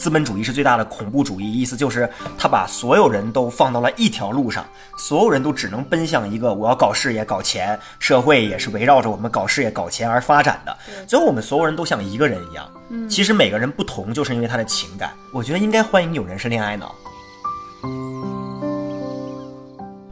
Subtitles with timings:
[0.00, 2.08] 资本主义是最大的恐怖主义，意思就是
[2.38, 4.64] 他把所有人都放到了一条路上，
[4.96, 10.74] 所有人都只能奔向一个我要搞事业、搞钱，社会也是围绕着我们搞事业、搞钱而发展的。
[11.06, 12.66] 最后我们所有人都像一个人一样。
[13.10, 15.12] 其实每个人不同，就是因为他的情感。
[15.32, 16.94] 我觉得应该欢迎有人是恋爱脑。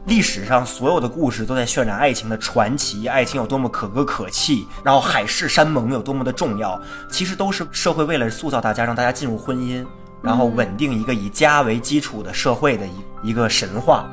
[0.09, 6.81] 历史上所有的故事都在渲染爱情的传奇，爱情有多么可歌可泣，然后海誓山盟有多么的重要，
[7.11, 9.85] 其实都是社会为了塑造大家，让大家进入婚姻，
[10.23, 14.09] 然后稳定一个以家为基础的社会的一一个神话。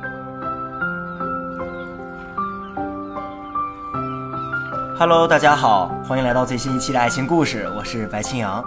[4.99, 8.63] Hello，大家好，欢迎来到最新一期的爱情故事，我是白青阳。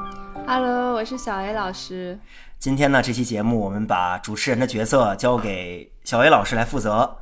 [0.48, 2.18] Hello，我是小 A 老师。
[2.58, 7.18] 今天呢，这期节目我们把主持人的角色交给小 A 老师来负责，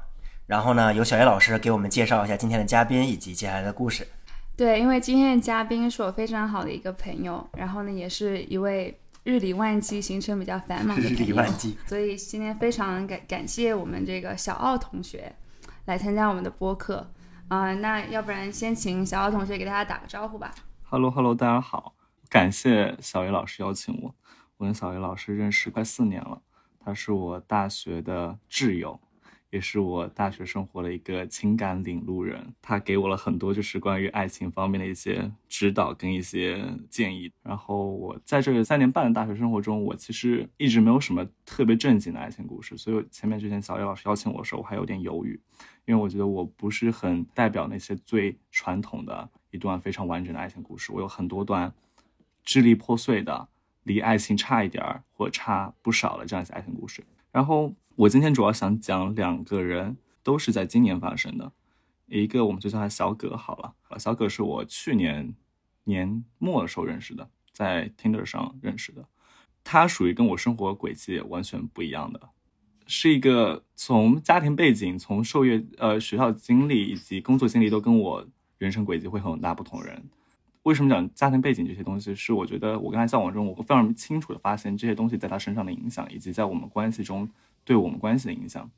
[0.48, 4.08] 然后呢，由小叶老师给我们介绍一下今天的嘉宾以及接下来的故事。
[4.56, 15.30] 对，因为今天的嘉宾是我非常好的一个朋友，然后呢，也是一位日理万机、行程比较繁忙的日理万机，所以今天非常感感谢我们这个小奥同学
[15.84, 17.06] 来参加我们的播客
[17.48, 17.74] 啊。
[17.74, 20.54] 那要不然先请小奥同学给大家打个招呼吧。
[20.84, 21.94] Hello，Hello，大家好，
[22.30, 24.14] 感谢小叶老师邀请我。
[24.56, 26.40] 我跟小叶老师认识快四年了，
[26.82, 28.98] 他是我大学的挚友，
[29.50, 32.54] 也是我大学生活的一个情感领路人。
[32.60, 37.32] 他给我了很多就是关于爱情方面的一些指导跟一些建议。
[37.42, 42.76] 然后我在这三年半的大学生活中，我其实一直没有什么特别正经的爱情故事。
[42.76, 45.40] 所以前面之前小叶老师邀请我的时候，我还有点犹豫，
[45.86, 50.92] 因为我觉得我不是很代表那些最传统的一段非常完整的爱情故事。
[50.92, 51.72] 我有很多段
[52.44, 53.48] 支离破碎的。
[53.84, 57.02] 离爱情差一点儿或差不少的这样一些爱情故事。
[57.38, 61.52] 然后我今天主要想讲两个人，都是在今年发生的。
[62.06, 63.72] 一个我们就叫他小葛好了。
[63.96, 65.36] 小葛是我去年
[65.84, 69.06] 年末的时候认识的，在 Tinder 上认识的。
[69.62, 72.28] 他属于跟我生活轨迹完全不一样的，
[72.88, 78.26] 是一个从家庭背景、从受业呃学校经历以及工作经历都跟我
[78.58, 80.10] 人生轨迹会很大不同人。
[80.68, 82.14] 为什么讲家庭背景这些东西？
[82.14, 87.26] 是我觉得我跟他交往中，我会非常清楚的发现这些东西在他身上的影响，以及在我们关系中
[87.64, 88.70] 对我们关系的影响。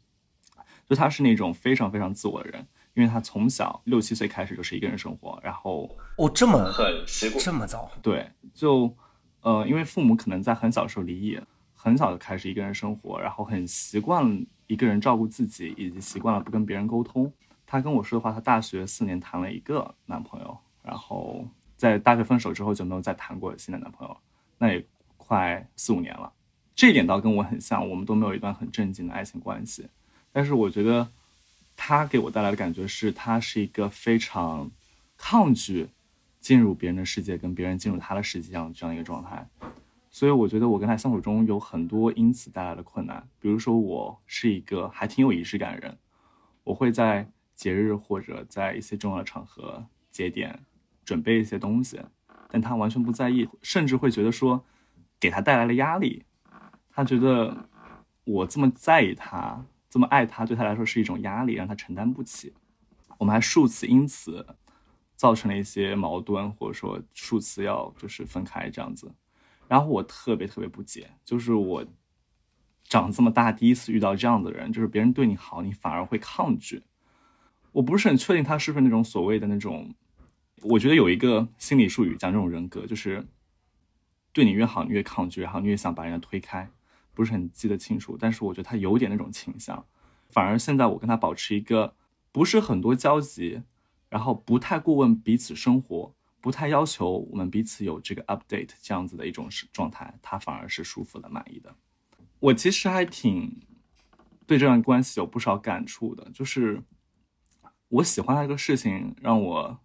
[0.88, 2.64] 就他是那种非常非常自我的人，
[2.94, 8.94] 因为他从小六七岁开始就是一个人生活，然后哦这么很习惯这么早，对，就
[9.40, 11.40] 呃因为父母可能在很小时候离异，
[11.74, 17.32] 很早就开始一个人生活，然后很习惯一个人照顾自己，以及习惯了不跟别人沟通。
[17.66, 21.44] 他跟我说的话，他大学四年谈了一个男朋友，然后。
[21.80, 24.14] 在大学分手之后就没有再谈过新的男朋友，
[24.58, 24.84] 那也
[25.16, 26.30] 快四五年了。
[26.76, 29.88] 这一点倒跟我很像，我们都没有一段很正经的爱情关系。
[30.30, 31.08] 但是我觉得
[31.74, 34.70] 他给我带来的感觉是，他是一个非常
[35.16, 35.88] 抗拒
[36.38, 39.48] 进入别人的世界，跟别人进入他的世界这样这样一个状态。
[40.10, 43.26] 所以我觉得我跟他相处中有很多因此带来的困难。
[43.40, 45.96] 比如说，我是一个还挺有仪式感的人，
[46.62, 47.26] 我会在
[47.56, 50.60] 节日或者在一些重要的场合节点。
[51.10, 52.00] 准备一些东西，
[52.48, 54.64] 但他完全不在意，甚至会觉得说，
[55.18, 56.24] 给他带来了压力。
[56.88, 57.68] 他觉得
[58.22, 62.54] 我这么在意他，这么爱他，对他来说是一种压力，让他承担不起。
[63.18, 64.46] 我们还数次因此
[65.16, 69.12] 造成了一些矛盾，或者说数次要就是分开这样子。
[69.66, 71.84] 然后我特别特别不解，就是我
[72.84, 76.84] 长这么大第一次遇到这样的人，就是别人对你好，你反而会抗拒。
[77.72, 79.92] 我不是很确定他是不是那种所谓的那种。
[80.62, 83.26] 我觉得有一个心理术语讲这种人格，就是
[84.32, 86.70] 对你越好，你越抗拒，然后你越想把人家推开，
[87.14, 88.16] 不是很记得清楚。
[88.20, 89.86] 但是我觉得他有点那种倾向。
[90.28, 91.94] 反而现在我跟他保持一个
[92.30, 93.62] 不是很多交集，
[94.10, 101.74] 然后不太过问彼此生活，不太要求我们彼此有这个 update 这样子的一种状态，他反而是舒服的、满意的。
[102.38, 103.60] 我其实还挺
[104.46, 106.82] 对这段关系有不少感触的，就是
[107.88, 109.80] 我喜欢他这个事情让我。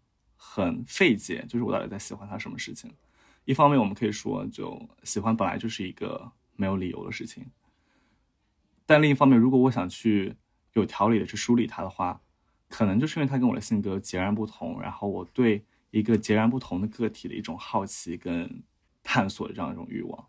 [0.47, 2.93] 很费解，就是我到底在喜欢他什么事情？
[3.43, 7.45] 一方面，我们可以说，就喜欢本来就是一个没有理由的事情。
[8.85, 10.35] 但另一方面，如果我想去
[10.73, 12.21] 有条理的去梳理他的话，
[12.69, 18.63] 可能就是因为他跟我的性格截然不同，然后我对一个截然不同的个体的一种好奇跟
[19.03, 20.27] 探索的这样一种欲望，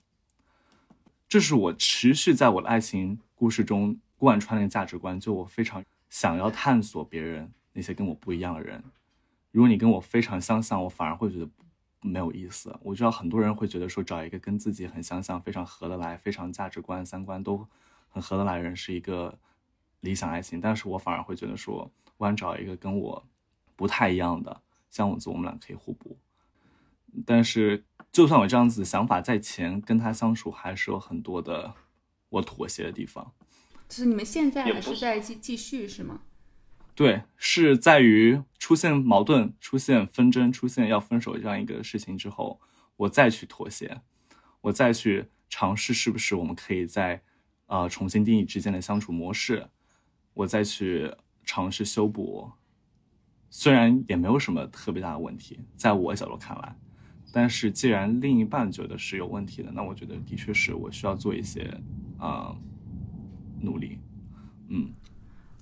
[1.28, 5.18] 这是我持续在我的爱情故事中贯穿的价值观。
[5.20, 8.82] 就我非常想要探索别人那些跟我不一样的人。
[9.56, 11.48] 如果你跟我非常相像，我反而会觉得
[12.02, 12.78] 没有意思。
[12.82, 17.66] 我知道很多人会觉得说找一个跟自己很相像、非常合得来、非常价值观、三观都
[18.10, 19.38] 很合得来的人是一个
[20.00, 23.26] 理想爱情，但是我反而会觉得说，我想找一个跟我
[23.74, 24.60] 不太一样的，
[24.90, 26.18] 像我子，我们俩可以互补。
[27.24, 27.82] 但是
[28.12, 31.72] 就算我这样子想法在前，跟他相处还是有很多的
[32.28, 33.32] 我妥协的地方。
[33.88, 36.20] 就是你们现在还是在继继续是吗？
[36.96, 42.58] 对，是在于出现矛盾、出现纷争、出现要分手这样一个事情之后，
[42.96, 44.00] 我再去妥协，
[44.62, 47.22] 我再去尝试是不是我们可以在
[47.66, 49.68] 呃重新定义之间的相处模式，
[50.32, 51.14] 我再去
[51.44, 52.50] 尝试修补。
[53.50, 56.76] 虽然也没有什么特别大的问题，在我角度看来，
[57.30, 61.78] 但是既然另一半觉得是有问题的，那我觉得的确是我需要做一些
[62.18, 62.56] 啊、
[63.60, 63.98] 努力。
[64.68, 64.92] 嗯，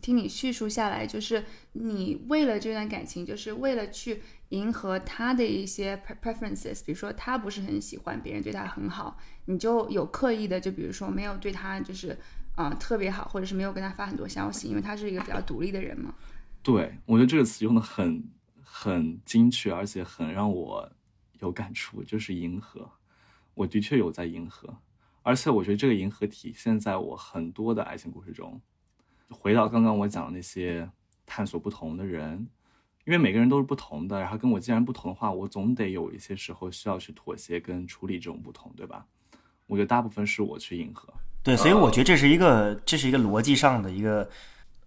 [0.05, 1.43] 听你叙述下来，就是
[1.73, 4.21] 你为了这段感情，就是为了去
[4.51, 9.17] 迎合他的一些 preferences，比如说他不是很喜欢别人对他很好，
[9.47, 12.15] 你就有刻意的，就比如说没有对他就是
[12.55, 16.15] 啊、特别好，或者是没有跟他发很多消息，因为他是一个比较独立的人嘛。
[16.63, 18.23] 对，我觉得这个词用的很
[18.63, 20.93] 很精确，而且很让我
[21.41, 22.91] 有感触，就是迎合。
[23.55, 24.77] 我的确有在迎合，
[25.23, 28.61] 而且我觉得这个迎合体现在我很多的爱情故事中。
[29.31, 30.89] 回到刚刚我讲的那些
[31.27, 32.47] 探索不同的人，
[33.05, 39.05] 因为每个人都是不同的，然后跟我既然不同的话，我总得有一些时候需要去妥协跟处理这种不同，对吧？
[39.67, 41.13] 我觉得大部分是我去迎合。
[41.43, 44.29] 对，所以我觉得这是一个这是一个逻辑上的一个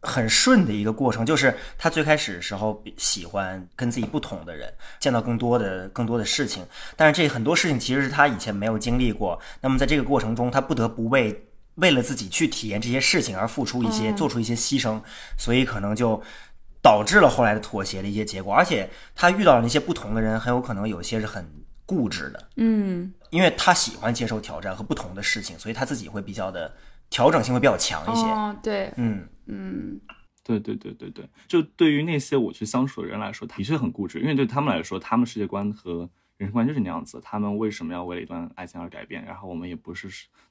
[0.02, 11.47] 很顺的一个过程，就是他最开始的时候喜欢跟自己不同的人，见到更多的更多的事情，但是这很多事情其实是他以前没有经历过，那么在这个过程中，他不得不为
[11.78, 15.02] 为了自己去体验这些事情而付出一些，做出一些牺牲，
[15.38, 16.22] 所以可能就。
[16.80, 21.46] 导致了后来的妥协的一些结果，而且他遇到的那些不同的人，很有可能有些是很
[21.86, 26.74] 固执的，嗯，因为他喜欢接受挑战和不同的事情，所以他自己会比较的
[27.10, 28.22] 调整性会比较强一些。
[28.28, 30.00] 哦，对，嗯，嗯，
[30.44, 37.20] 对对对对对，就对于那些我去相处的人来说，的确很固执，因为对他们来说，他们世界观和人生观就是那样子。
[37.22, 39.26] 他们为什么要为了一段爱情而改变？
[39.26, 40.08] 然后我们也不是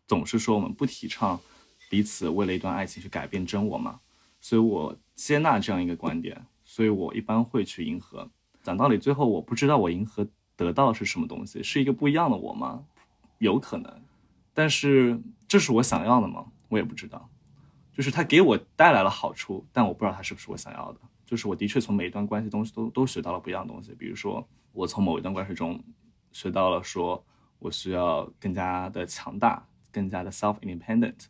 [0.06, 1.40] 总是说我们不提倡
[1.88, 4.00] 彼此为了一段爱情去改变真我嘛。
[4.40, 8.28] 所以我接纳这样一个观点，所以我一般会去迎合。
[8.62, 10.26] 讲道理，最后我不知道我迎合
[10.56, 12.84] 得到是什么东西，是一个不一样的我吗？
[13.38, 14.02] 有可能，
[14.54, 16.46] 但是这是我想要的吗？
[16.68, 17.28] 我也不知道。
[17.92, 21.00] 就是它给我带来了好处，但我不知道它是不是我想要的。
[21.24, 23.94] 就是我的确从每一段关系东西都都学到了不一样的东西。
[23.94, 25.82] 比如说，我从某一段关系中
[26.30, 27.24] 学到了，说
[27.58, 31.24] 我需要更加的强大，更加的 self independent。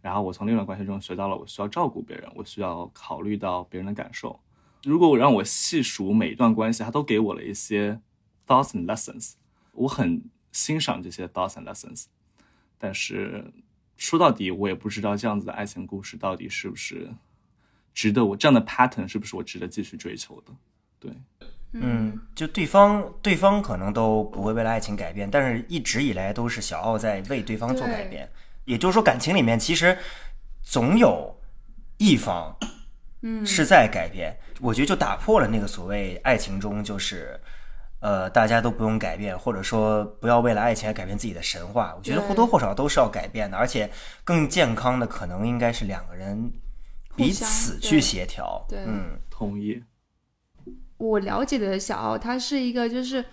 [0.00, 4.38] 然后我从另一段关系中学到了，我需要照顾别人，我需要考虑到别人的感受。
[4.84, 8.00] 如果我让我细数每一段关系，它都给我了一些
[8.46, 9.32] thoughts and lessons，
[9.72, 10.22] 我很
[10.52, 12.04] 欣赏这些 thoughts and lessons。
[12.78, 13.52] 但是
[13.96, 17.10] 说到底，我也不知道这样子的爱情故事到底是不是
[17.94, 20.52] 值得我这样的 pattern 是不是我值得继续追求的？
[21.00, 21.12] 对，
[21.74, 28.30] 嗯，就对方对方可能都不会为了爱情改变，但是一直以来都是小奥在为对方做改变。
[28.64, 29.98] 也就是说，感情里面其实
[30.62, 31.36] 总有
[31.98, 32.56] 一方，
[33.22, 34.36] 嗯，是在改变。
[34.60, 37.38] 我觉得就打破了那个所谓爱情中就是，
[38.00, 41.92] 呃，大家都不用改变，或者说不要为了爱情而改变自己的神话。
[41.96, 43.90] 我觉得或多或少都是要改变的，而且
[44.22, 46.52] 更健康的可能应该是两个人
[47.16, 48.64] 彼此去协调。
[48.68, 49.82] 对嗯，同意。
[50.96, 53.24] 我了解的小奥，他是一个就是，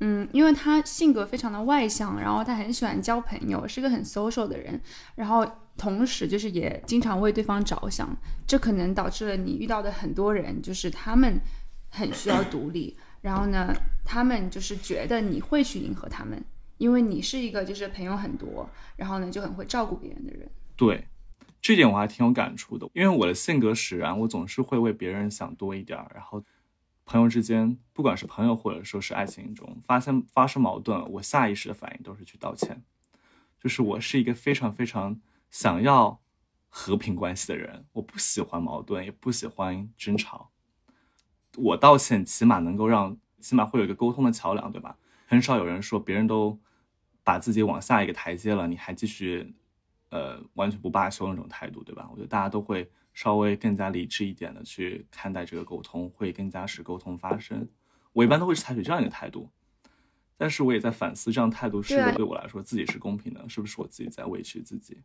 [0.00, 4.80] 嗯，因为他性格非常的外向，然后他很喜欢交朋友，是个很 social 的人，
[5.14, 5.46] 然后
[5.76, 8.08] 同时就是也经常为对方着想，
[8.46, 11.40] 这可能导致了你遇到的很多人，就是他们
[11.90, 16.44] 很需要独立，然后呢，他们就是觉得你会去迎合他们，
[16.76, 20.48] 因为你是一个就是朋友很多，然后呢就很会照顾别人的人。
[20.76, 21.06] 对，
[21.62, 26.42] 这点我还挺有感触的，因为我的性格使然，我总是会为别人想多一点儿，然后
[27.06, 32.82] 朋友之间，不管是朋友或者说是爱情中发生发生矛盾，我下意识的反应都是去道歉，
[33.58, 35.18] 就是我是一个非常非常
[35.50, 36.20] 想要
[36.68, 40.50] 和平关系的人，我不喜欢矛盾，也不喜欢争吵，
[41.56, 44.98] 我道歉起码能够让，起码会有一个沟通的桥梁，对吧？
[45.26, 46.58] 很少有人说别人都
[47.22, 49.54] 把自己往下一个台阶了，你还继续。
[50.10, 52.08] 呃，完全不罢休那种态度，对吧？
[52.12, 57.66] 我觉得大家都会稍微更加理智一点的去看待这个沟通，会更加使沟通发生。
[58.12, 59.48] 我一般都会采取这样一个态度，
[60.36, 63.42] 但是我也在反思，这样态度是对啊否对我来说自己是公平的？
[63.48, 64.98] 是不是我自己在委屈自己？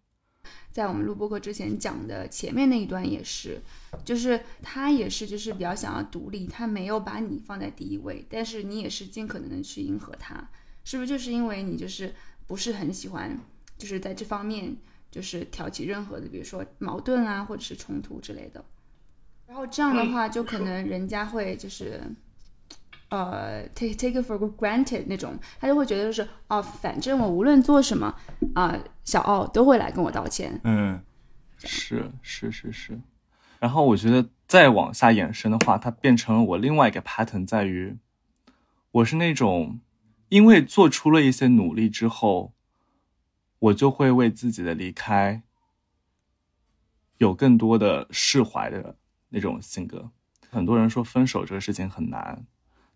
[0.74, 3.62] 在我们录播课之前讲的前面那一段也是，
[4.04, 10.50] 就是他也是就是比较想要独立，他没有把你放在第一位，但是你也是尽可能的去迎合他，
[10.84, 12.14] 是不是就是因为你就是
[12.46, 13.40] 不是很喜欢，
[13.78, 14.76] 就是在这方面
[15.12, 18.64] 就是挑起任何的，比如说矛盾啊或者是冲突之类的，
[19.46, 22.02] 然后这样的话就可能人家会就是
[23.10, 28.16] 呃 take take it for granted 那种，他就会觉得就是哦，反正我无论做什么
[28.56, 30.60] 啊、小奥都会来跟我道歉。
[30.64, 31.00] 嗯
[31.58, 33.00] 是是是是，
[33.60, 37.98] 然后我觉得再往下延伸的话，它变成了我另外一个 pattern，在于
[38.92, 39.80] 我是那种
[40.30, 42.54] 因为做出了一些努力之后，
[43.62, 45.40] 我就会为自己的离开
[47.18, 48.96] 有更多的释怀的
[49.30, 50.10] 那种性格。
[50.50, 52.44] 很多人说分手这个事情很难，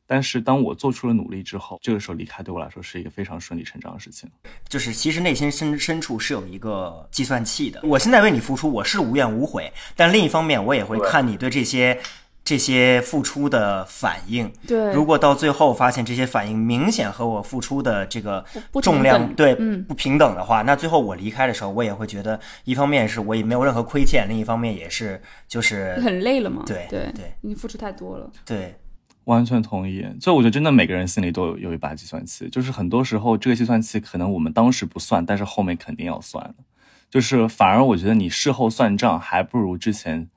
[0.07, 4.27] 但是当我做出了努力之后，这个时候离开对我来说是一个非常顺理成章的事情。
[4.67, 7.79] 就是其实内心深深处是有一个计算器的。
[7.83, 12.01] 我现在为你付出，我是无怨无悔，但另一方面，我也会看你对这些
[12.45, 14.49] 这些付出的反应。
[14.67, 18.45] 对，如果到最后发现这些反应明显和我付出的这个
[18.83, 26.61] 重量对嗯不平等的话，那最后我离开的时候，我也会觉得，一方面是我也没有任何亏欠，另一方面也是就是很累了嘛。
[26.67, 28.29] 对对对你付出太多了。
[28.45, 28.75] 对
[29.23, 30.05] 完全同意。
[30.21, 36.53] 所以我觉得真的每个人心里都有有一把计算器，就是很多时候这个计算器可能我们当时不算，但是后面肯定要算。
[37.09, 40.29] 就是反而我觉得你事后算账，还不如之前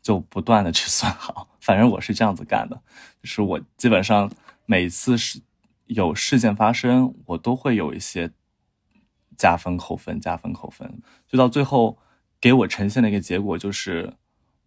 [0.00, 1.48] 就不断的去算好。
[1.66, 2.80] 反正我是这样子干的，
[3.20, 4.30] 就是我基本上
[4.64, 5.40] 每次是
[5.86, 8.30] 有事件发生，我都会有一些
[9.36, 11.98] 加分扣分，加分扣分，就到最后
[12.40, 14.14] 给我呈现的一个结果就是。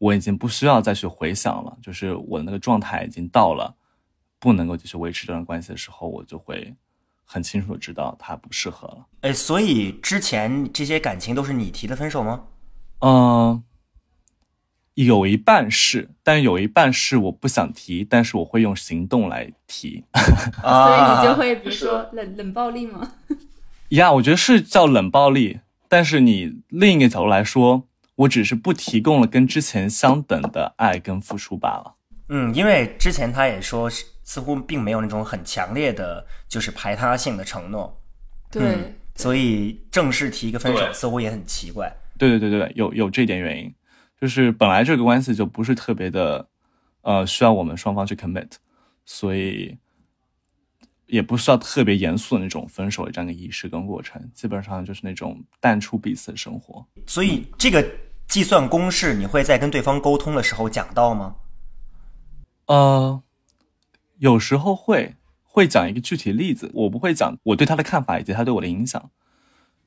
[0.02, 3.76] 我已经不需要再去回想了，就是我的那个状态已经到了
[4.40, 6.74] 不能够继续维持这段关系的时候，我就会
[7.26, 9.06] 很清楚的知道他不适合了。
[9.20, 12.46] 哎，所以之前这些感情都是你提的分手吗？
[13.00, 13.62] 嗯、
[15.06, 20.04] 有一半是，但有一半是我不想提，但是我会用行动来提。
[20.64, 23.14] 啊，所以你就会比如说冷冷暴力吗？
[23.90, 31.96] 呀，我觉得是叫冷暴力，但是你另一个角度来说，我只是不提供了跟之前相等的爱跟付出罢了。
[32.28, 38.00] 嗯，因为之前他也说是似乎并没有那种很强烈的，就是排他性的承诺，
[38.52, 41.92] 对，嗯所以正式提一个分手似乎也很奇怪。
[42.18, 43.74] 对对对对，有有这点原因，
[44.20, 46.48] 就是本来这个关系就不是特别的，
[47.02, 48.52] 呃，需要我们双方去 commit，
[49.06, 49.78] 所以
[51.06, 56.86] 也不需要特别严肃的那种分手的这样一个仪式跟过程，基本上就是那种淡出彼此的生活。
[57.08, 57.86] 所以这个
[58.28, 61.36] 计算公式，你会在跟对方沟通的时候讲到吗？
[62.66, 63.24] 呃，
[64.18, 69.10] 有时候会会讲一个具体例子，我不会讲我对他的看法以及他对我的影响，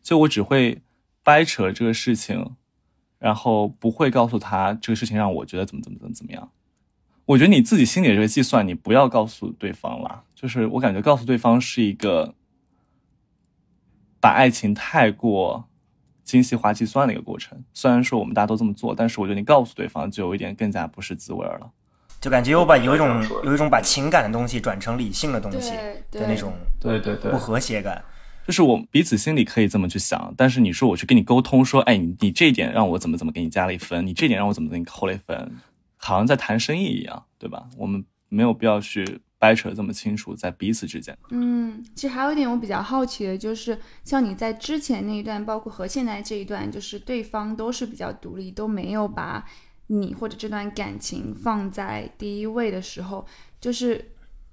[0.03, 0.83] 就我只会
[1.23, 2.57] 掰扯这个事情，
[3.23, 6.51] 然后不会告诉他这个事情让我觉得怎么怎么怎么怎么样。
[7.25, 10.25] 我觉得你自己心里的这个计算，你不要告诉对方啦。
[10.35, 12.35] 就是我感觉告诉对方是一个
[14.19, 15.69] 把爱情太过
[16.25, 17.63] 精细化计算的一个过程。
[17.73, 21.71] 虽然说我们大家都这么做，但是我觉得你告诉对方就有一点更加不是滋味儿了。
[22.21, 25.71] 就感觉我把有一种有一种把情感的东西转成理性的东西
[26.11, 28.05] 的那种对对对不和谐感。
[28.47, 35.53] 就是我彼此心里可以这么去想，但是你说我去跟你沟通说，哎，你你这一点让我怎么怎么给你加了一分，你这点让我怎么给你扣了一分，
[35.97, 37.69] 好像在谈生意一样，对吧？
[37.77, 41.17] 我们没有必要去掰扯的这么清楚，在彼此之间。
[41.31, 49.45] 嗯，其实还有一点我比较好奇的，就是像你在之前那一段，包括和现在这一段，就是对方都是比较独立，都没有把
[49.89, 53.27] 你或者这段感情放在第一位的时候，
[53.61, 54.12] 就是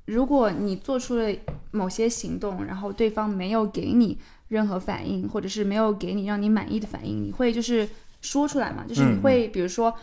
[0.09, 1.31] 如果你做出了
[1.69, 7.87] 某些行动，然后对方没有给你任何反应，或者是没有给你让你满意的反应，你会就是
[8.19, 8.83] 说出来嘛？
[8.87, 9.93] 就是你嗯会比如说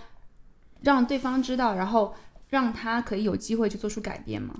[0.80, 2.14] 让对方知道，然后
[2.48, 4.54] 让他可以有机会去做出改变吗？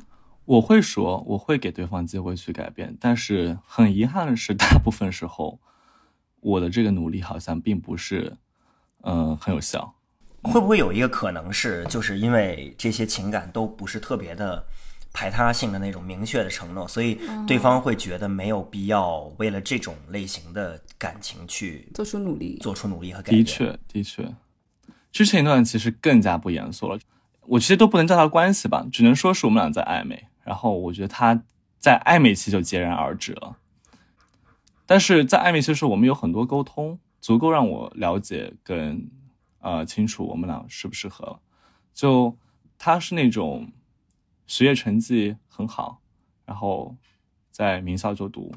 [0.47, 5.61] 我会说，我会给对方机会去改变，但是很遗憾的是，大部分时候
[6.41, 8.37] 我的这个努力好像并不是，
[9.03, 9.95] 嗯、很有效。
[10.43, 14.65] 会不会有一个可能是，就是因为这些情感都不是特别的
[15.17, 22.59] 排他性的那种明确的承诺，所以对方会觉得没有必要为了这种类型的感情去做出努力。
[22.61, 23.43] 做出努力和改变。
[23.43, 24.35] 的，确，的确，
[25.11, 26.99] 之前一段其实更加不严肃了。
[27.47, 30.27] 我其实都不能叫他关系吧，只能说是我们俩在暧昧。
[30.45, 31.43] 然后我觉得他
[31.79, 33.57] 在暧昧期就截然而止了。
[34.85, 39.09] 但是在暧昧期的时候，我们有很多沟通，足够让我了解跟
[39.61, 41.41] 呃清楚我们俩适不适合了。
[41.95, 42.37] 就
[42.77, 43.73] 他是那种
[44.47, 46.01] 学业成绩很好，
[46.45, 46.95] 然后
[47.51, 48.53] 在名校就读，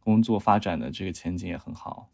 [0.00, 2.08] 工作发展的这个前景也很好。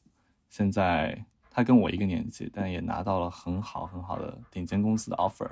[0.49, 5.51] 现在他跟我一个年纪，但也拿到了很好很好的顶尖公司的 offer，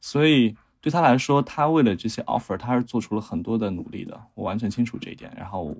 [0.00, 5.30] 所以对他来说，他为了这些 offer，他是做出了很多的努力的，我完全清楚这一点。
[5.36, 5.76] 然后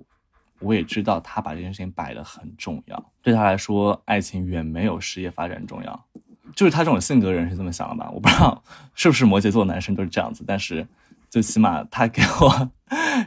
[0.59, 6.07] 我也知道他把这件事情摆得很重要，对他来说，爱情远没有事业发展重要。
[6.55, 8.11] 就是他这种性格的人是这么想的吧？
[8.13, 8.63] 我不知道
[8.95, 10.87] 是不是摩羯座的男生都是这样子，但是
[11.29, 12.71] 最起码他给我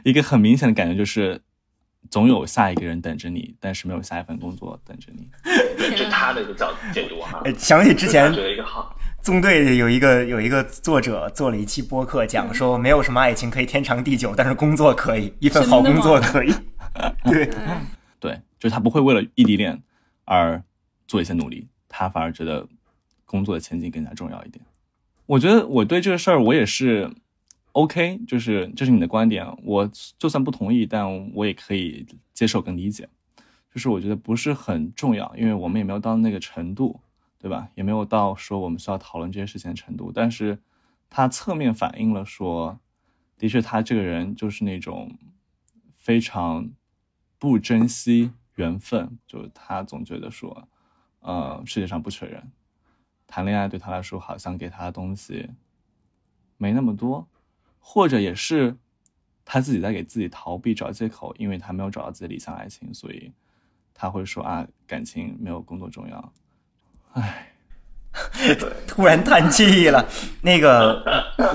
[0.04, 1.40] 一个很明显的感觉，就是
[2.10, 5.28] 总有下一个人等着你，但是没有下一份工作等着你。
[5.42, 7.40] 对，这是他的一个角解读哈。
[7.44, 16.52] 呃想起之前觉得一个好，纵队有一个有一个作者做了一期播客，讲嗯说没有什么爱情可以天长地久，但是工作可以，一份好工作可以。
[17.24, 17.86] 对， 嗯
[18.20, 19.82] 对，就是他不会为了异地恋
[20.24, 20.62] 而
[21.08, 22.66] 做一些努力，他反而觉得
[23.24, 24.64] 工作的前景更加重要一点。
[25.26, 27.10] 我觉得我对这个事儿我也是
[27.72, 33.08] OK，就是这是你的观点，我就算不同意，但我也可以接受跟理解。
[33.72, 37.00] 就是我觉得不是很重要，因为我们也没有到那个程度，
[37.38, 37.68] 对吧？
[37.74, 40.12] 也没有到说我们需要讨论这些事情的程度。
[40.14, 40.58] 但是
[41.10, 42.78] 它侧面反映了说，
[43.36, 45.16] 的确他这个人就是那种
[45.96, 46.70] 非常
[47.38, 50.68] 不珍惜缘分，就是他总觉得说，
[51.20, 52.52] 呃，世界上不缺人，
[53.34, 55.50] 谈恋爱对他来说好像给他的东西
[56.56, 57.26] 没那么多，
[57.80, 58.76] 或者也是
[59.44, 63.32] 他自己在给自己逃避找借口，因为他没有找到自己的理想爱情，所以
[63.92, 66.32] 他会说啊，感情没有工作重要。
[67.14, 67.48] 唉，
[68.86, 70.08] 突然叹气了。
[70.40, 71.02] 那个，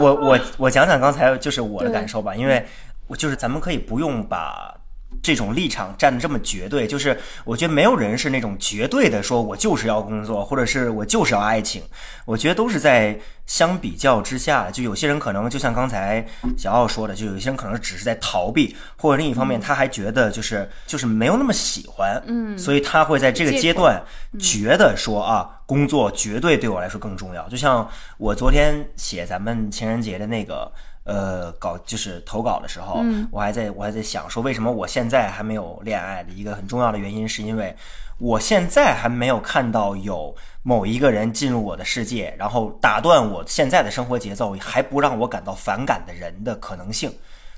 [0.01, 2.65] 我我我讲讲刚才就是我的感受吧，因为
[3.07, 4.77] 我就是咱们可以不用把
[5.21, 11.81] 这种立场站得这么绝对，就是我觉得没有人是那种绝对的说我就是要工作，或者是我就是要爱情，
[12.25, 16.25] 我觉得都是在相比较之下，就有些人可能就像刚才
[16.57, 24.01] 小奥说的，就有些人可能只是在逃避，或者另一方面他还觉得就是就是没有那么喜欢，嗯，所以他会在这个阶段
[24.39, 27.47] 觉得说啊，工作绝对对我来说更重要。
[27.49, 30.71] 就像我昨天写咱们情人节的那个。
[31.03, 37.75] 呃，搞就是投稿的时候，我还在我还在想说，为什么我现在还没有恋爱的一个很重要的原因，是因为
[38.19, 47.11] 我现在还没有看到有某一个人进入我的世界，然后打断我现在的生活节奏，还不让我感到反感的人的可能性。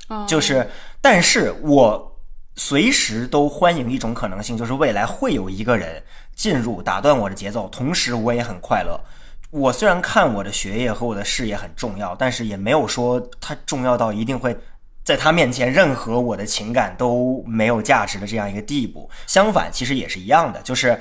[0.08, 0.70] 哦就是，
[1.02, 2.20] 但是我
[2.56, 6.02] 随时都欢迎一种可能性，就是未来会有一个人
[6.36, 9.00] 进入打断我的节奏，同时我也很快乐。
[9.52, 14.58] 我虽然看我的学业和我的事业很重要，但是也没有说它重要到一定会
[15.04, 19.10] 在他面前任何我的情感都没有价值的这样一个地步。
[19.28, 20.98] 相反，其实也是一样的，就是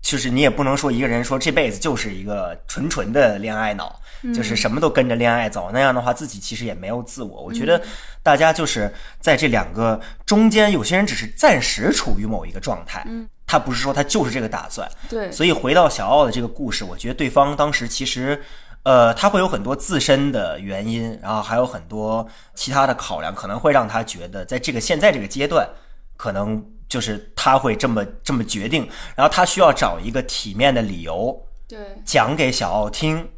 [0.00, 4.00] 就是你也不能说一个人说这辈子就是一个纯纯的恋爱脑，
[4.34, 7.42] 就是什么都跟着恋爱走，那样的话自己其实也没有自我。
[7.42, 7.82] 我觉得
[8.22, 13.04] 大家就是在这两个中间，有些人只是暂时处于某一个状态，
[13.46, 14.90] 他不是说他就是这个打算。
[15.08, 18.42] 对，所以回到小奥的这个故事，我觉得对方当时其实，
[18.82, 25.68] 呃，他会有很多自身的原因，然后还有很多其他的考量，可能会让他觉得在这个现在这个阶段，
[26.16, 33.28] 可能就是他会这么这么决定，然后他需要找一个体面的理由对，讲给小奥听。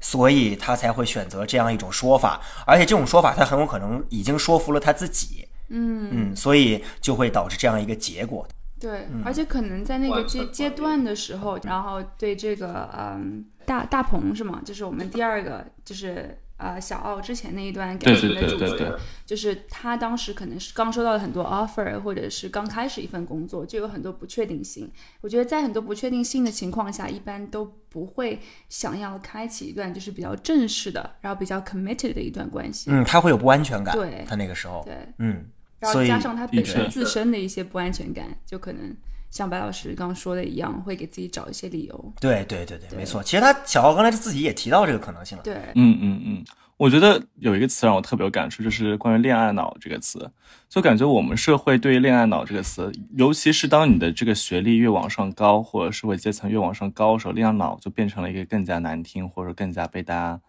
[0.00, 8.46] 所以他才会选择这样一种说法，而且这种说法他很有可能已经说服了他自己，嗯嗯，所以就会导致这样一个结果。
[8.84, 14.60] 对，而且可能在那个阶阶段的时候，然后对这个嗯大大鹏是吗？
[14.62, 24.90] 就是我们第二个就是呃小奥之前那一段感对对情的主角，对对对，就是他当时可能是刚收到了很多 offer，或者是刚开始一份工作，就有很多不确定性。
[25.22, 32.90] 我觉得在很多不确定性的情况下，一般都不会想要开启一段就是比较正式的，然后比较 committed 的一段关系。
[32.90, 34.24] 嗯，他会有不安全感，对。
[34.28, 35.46] 他那个时候，对，嗯，
[35.80, 38.96] 然所以后加上他本身自身的一些不安全感，就可能
[39.30, 42.12] 像白老师刚刚说的一样，会给自己找一些理由。
[42.20, 43.22] 对对对对，对没错。
[43.22, 45.44] 其实他小奥刚才自己也提到这个可能性了。
[45.44, 46.44] 对，嗯嗯嗯，
[46.76, 50.30] 我觉得有一个词让我特别有感触，就是关于“恋爱脑”这个词。
[50.68, 60.40] 就感觉我们社会对于“恋爱脑”这个词，尤其是当你的这个学历越往上高，或者社会阶层越往上高的时候，“恋爱脑”就变成了一个更加难听，或者更加被大家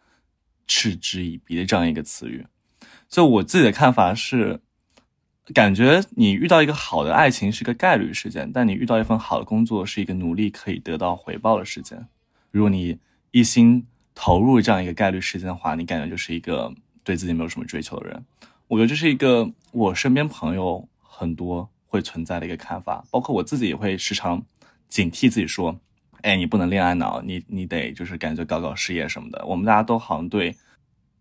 [0.66, 2.46] 嗤之以鼻的这样一个词语。
[3.08, 4.60] 就我自己的看法是，
[5.54, 12.08] 感觉你遇到一个好的爱情是个概率事件，但你遇到一份好的工作是一个努力可以得到回报的事件。
[12.50, 12.98] 如果你
[13.32, 18.26] 一心投入这样一个概率事件的话，你感觉就是一个对自己没有什么追求的人。
[18.68, 24.44] 我觉得这是一个我身边朋友很多会存在的一个看法，包括我自己也会时常
[24.90, 25.80] 警惕自己说
[26.24, 30.56] ：“哎，你不能恋爱脑，你你得就是感觉搞搞事业什么的。”我们大家都好像对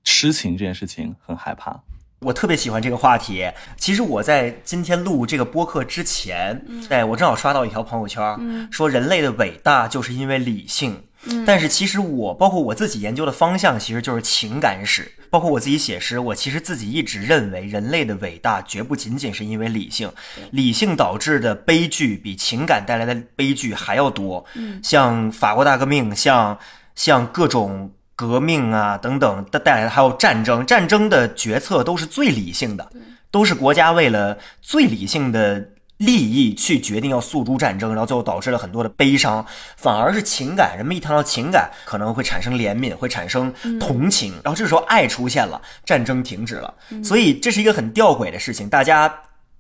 [0.03, 1.83] 痴情这件事情很害怕。
[2.25, 3.47] 我特别喜欢这个话题。
[3.77, 11.03] 其实我在今天录这个播客之前，哎，我正好刷到一条朋友圈，说人类的伟大就是因为理性。
[11.47, 20.13] 但是其实我包括我自己研究的方向其实就是情感史，包括我自己写诗，我其实自己一直认为人类的伟大绝不仅仅是因为理性，
[20.51, 24.45] 理性导致的悲剧比情感带来的悲剧还要多。
[24.55, 26.59] 嗯像法国大革命，像
[26.95, 32.91] 像各种革命啊等等带带来的，还有战争，战争的决策都是最理性的，
[33.31, 35.71] 都是国家为了最理性的。
[35.99, 39.47] 利益去决定要诉诸战争，然后最后导致了很多的悲伤，
[39.77, 49.09] 反而是情感，人们一谈到情感，可能会产生怜悯，会产生同情，然后这时候爱出现了，战争停止了，所以这是一个很吊诡的事情，大家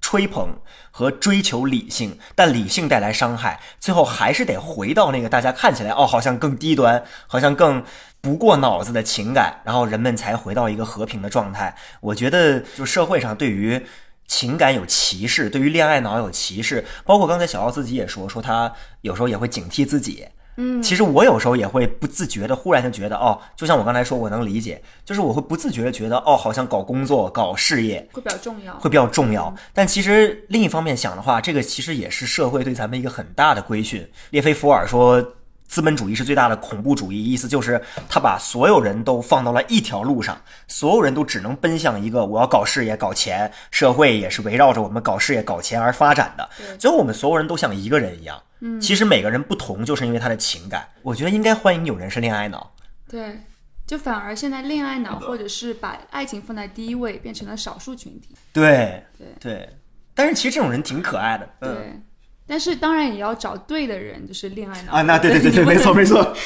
[0.04, 0.58] 吹捧
[0.90, 7.82] 和追求理性，但理性带来伤害，最后还是得回到那个大家看起来哦，好像更低端，好像更
[8.20, 11.74] 不过脑子的情感，然后人们才回到一个和平的状态。
[12.02, 13.82] 我觉得，就社会上对于。
[14.26, 20.26] 情感有歧视，对于恋爱脑有歧视，包括刚才小奥自己也说，说他有时候也会警惕自己。
[20.56, 29.54] 嗯，其实我有时候也会不自觉的，忽然就觉得，哦，就像我刚才说，我能理解，就是我会不自觉的觉得，哦，好像搞工作、搞事业会比较重要，会比较重要。
[29.72, 34.08] 但其实另一方面想的话，这个其实也是社会对咱们一个很大的规训。
[34.30, 35.24] 列菲福尔说。
[35.66, 40.38] 资本主义是最大的恐怖主义，意思就是他把所有人都放到了一条路上，
[40.68, 46.48] 所有人都只能奔向一个我要搞事业、搞钱，社会也是围绕着我们搞事业、搞钱而发展的。
[46.78, 48.40] 最后我们所有人都像一个人一样。
[48.66, 50.88] 嗯，其实每个人不同，就是因为他的情感。
[51.03, 52.74] 我觉得应该欢迎有人是恋爱脑。
[53.07, 53.38] 对，
[53.87, 58.35] 就反而现在恋爱脑或者是把爱情放在第一位，变成了少数群体。
[58.55, 59.68] 对对对，
[60.14, 61.48] 但是其实这种人挺可爱的。
[61.61, 62.00] 对。
[62.46, 65.00] 但是当然也要找对的人，就是恋爱脑啊！
[65.00, 66.37] 那对对对对， 没错没错，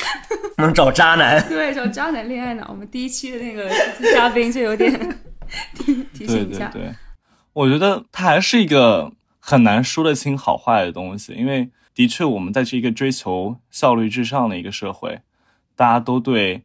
[0.59, 1.43] 能找渣男。
[1.51, 2.69] 对，找渣男恋爱脑。
[2.69, 3.69] 我们第一期的那个
[4.15, 4.93] 嘉宾就有点
[5.75, 6.69] 提提醒一下。
[6.69, 6.95] 对对对，
[7.53, 15.21] 我觉得他还是一个很难说得清好坏的东西，因为的确我们在这一个追求效率至上的一个社会，
[15.75, 16.63] 大家都对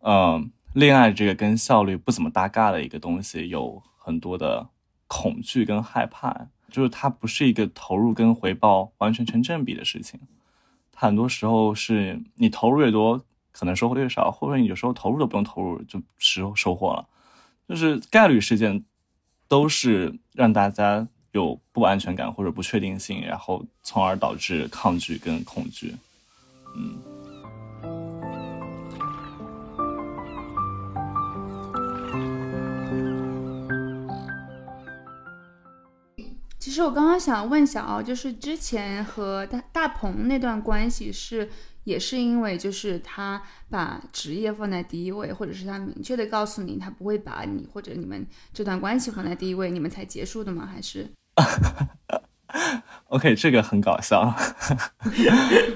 [0.00, 4.68] 嗯恋爱这个跟效率不怎么搭嘎的一个东西有很多的
[5.06, 6.48] 恐惧跟害怕。
[6.70, 10.20] 就是它不是一个投入跟回报完全成正比的事情，
[10.94, 17.08] 很多时候是你投入越多，可能收获越少，或者你有时候投入都不用投入就收收获了，
[17.66, 18.84] 就是概率事件
[19.48, 25.92] 都是让大家有不安全感或者不确定性，然后从而导致抗拒跟恐惧，
[26.76, 26.96] 嗯。
[36.56, 41.50] 其实我刚刚想问小奥，就是之前和大大鹏那段关系是，
[41.82, 50.64] 也是因为就是他把职业放在第一位，或者是他明确的告诉你他不会把你或者你们这段关系放在第一位，你们才结束的吗？
[50.64, 51.08] 还是
[53.08, 54.34] OK，这个很搞笑，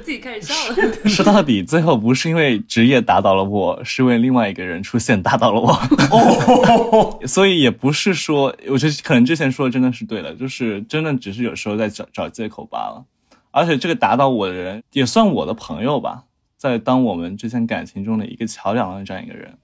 [0.02, 1.08] 自己开始笑了。
[1.08, 7.20] 说到底，最后不是因为职业打倒了我，是为另外一个人出现打倒了我。
[7.26, 13.04] 所以也不是说，我觉得可能之前说的真的是对的，就是真的只是有时候在找找借口罢了。
[13.50, 16.24] 而且这个打倒我的人也算我的朋友吧，
[16.56, 19.56] 在当我们之间感情中的一个桥梁的这样一个人，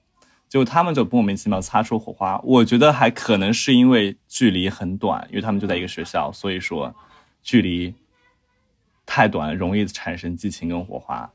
[0.55, 2.39] 就他们就莫名其妙擦出火花。
[2.41, 6.95] 我觉得还可能是因为距离很短，因为他们就在一个学校，所以说。
[7.43, 7.93] 距离
[9.05, 11.29] 太短，容易产生激情跟火花。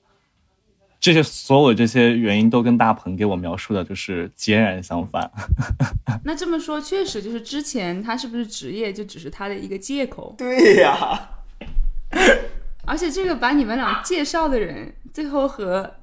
[0.98, 5.30] 这些所有这些原因都跟大鹏给我描述的就是截然相反。
[6.24, 10.34] 那这么说，确实就是之前他是不是职业就只是他的一个借口？
[10.38, 11.28] 对呀。
[12.84, 15.94] 而且这个把你们俩介绍的人，最后和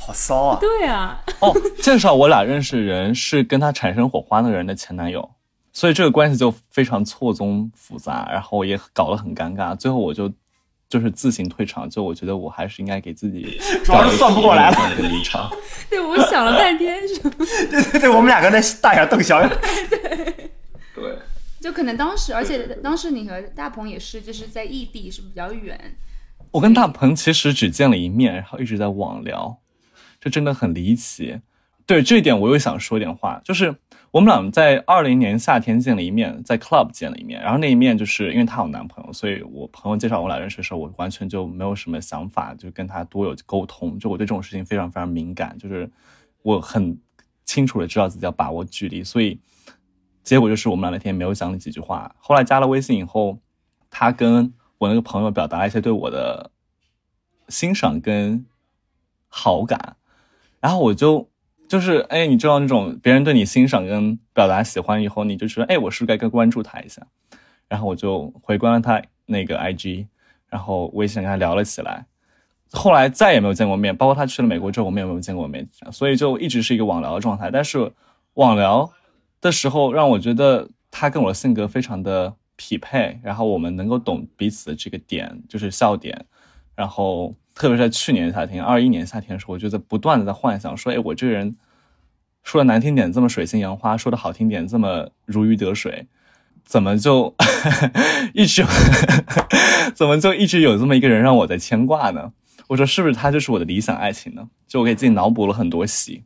[0.00, 0.58] 好骚啊！
[0.60, 1.22] 对啊。
[1.40, 5.30] 哦，介绍我俩认识的人是跟他产生火花的人的前男友。
[5.72, 9.76] 所以这个关系就非常错综复杂，然后也搞得很尴尬。
[9.76, 10.28] 最后我就
[10.88, 15.48] 就是自行退场，就我觉得我还是应该给自己 主要是算不过来了一个离场。
[15.88, 17.20] 对，我想了半天，是
[17.70, 19.48] 对对对，我们两个在大眼瞪小眼。
[19.88, 20.50] 对
[20.92, 21.18] 对，
[21.60, 25.96] 就可能当时，而且当时你和大鹏也是就是在异地，是比较远。
[26.50, 29.59] 我跟大鹏其实只见了一面，然后一直在网聊，
[30.20, 31.40] 这真的很离奇。
[31.86, 33.76] 对这一点，我又想说点话，就是。
[34.12, 43.96] 我们俩在二零年夏天见了一面，在 club 见了一面，然后那一面就是因为她有男朋友，所以我朋友介绍我俩认识的时候，我完全就没有什么想法，就跟他多有沟通。
[44.00, 45.88] 就我对这种事情非常非常敏感，就是
[46.42, 46.98] 我很
[47.44, 49.38] 清楚的知道自己要把握距离，所以
[50.24, 52.12] 结果就是我们俩那天没有讲了几句话。
[52.18, 53.38] 后来加了微信以后，
[53.90, 56.50] 他跟我那个朋友表达一些对我的
[57.48, 58.44] 欣赏跟
[59.28, 59.94] 好感，
[60.60, 61.28] 然后我就。
[61.70, 67.06] 就是哎，你知道那种别人对你欣赏跟表达喜欢以后，你就说哎，我是不是该关注他一下？
[67.68, 70.08] 然后我就回关了他那个 IG，
[70.48, 72.06] 然后微信跟他聊了起来。
[72.72, 77.52] 后来再也没有见过面，包括他去了美国之后，我们也没有见过面，所以就一直是一个网聊的状态。
[77.52, 77.92] 但是
[78.34, 78.90] 网聊
[79.40, 86.26] 的时候，让我觉得他跟我的性格非常的匹配，然后我们能够懂彼此的这个点，就是笑点。
[86.80, 91.54] 然后特别是在去年夏天，二一年夏天的时候，我就在不断的在幻想说，哎，我这个人
[92.42, 96.06] 说的难听点这么水性杨花，说的好听点这么如鱼得水，
[96.64, 97.34] 怎么就
[98.32, 98.64] 一直
[99.94, 102.32] 怎么就一直有这么一个人让我在牵挂呢？
[102.68, 104.48] 我说是不是他就是我的理想爱情呢？
[104.66, 106.24] 就我给自己脑补了很多戏，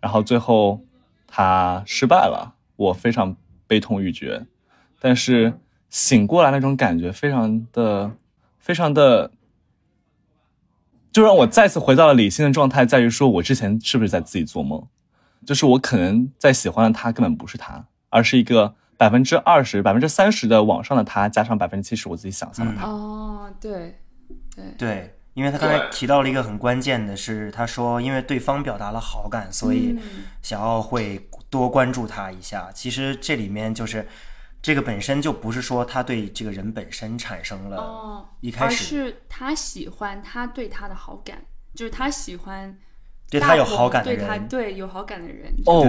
[0.00, 0.80] 然后最后
[1.28, 3.36] 他失败了，我非常
[3.68, 4.44] 悲痛欲绝，
[4.98, 5.52] 但是
[5.88, 8.10] 醒过来那种感觉非常的
[8.58, 9.30] 非常的。
[11.14, 14.84] 就让我再次回到了理性的状态，在于说我之前是不是在自己做梦？
[15.46, 22.88] 就是我可能在喜欢的他根本不是他，而是一个百分之二十、百分之三十的网上的他，加上百分之七十我自己想象的他。
[22.88, 23.96] 哦，对，
[24.56, 29.96] 对对，因为他刚才提到了一个很关键的是，他说因为对方表达了好感，所以
[30.42, 32.70] 想要会多关注他一下。
[32.74, 34.04] 其实这里面就是。
[34.64, 42.74] 这个本身就不是说他对这个人本身产生了，一开始是他喜欢他对他的好感，就是他喜欢
[43.28, 45.54] 对他有好感的人，对他对有好感的人。
[45.66, 45.86] 哦，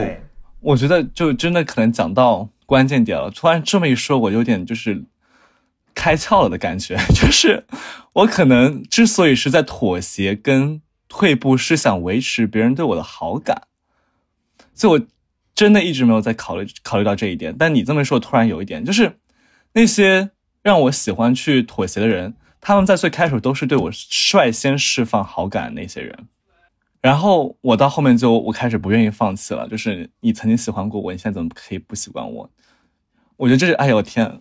[0.59, 3.31] 我觉得就真的可能讲到关键点了。
[3.31, 5.05] 突然这么一说，我有点就是
[5.93, 6.97] 开窍了的感觉。
[7.15, 7.65] 就是
[8.11, 13.69] 我可能之所以是在妥协跟退步，是想维持别人对我的好感，
[14.73, 15.07] 所以我。
[15.55, 19.17] 真的一直没有在考虑考虑到这一点，但你这么说，突然有一点，就是
[19.71, 26.27] 那些让我喜欢去妥协的人，他们在最开始都是对我率先释放好感那些人，
[27.01, 29.67] 然后我到后面就我开始不愿意放弃了。
[29.69, 32.49] 就是你曾经喜欢过我，你现在怎么可以不喜欢我？
[33.37, 34.37] 我觉得这是哎呦天，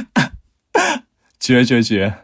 [1.38, 2.14] 绝绝绝！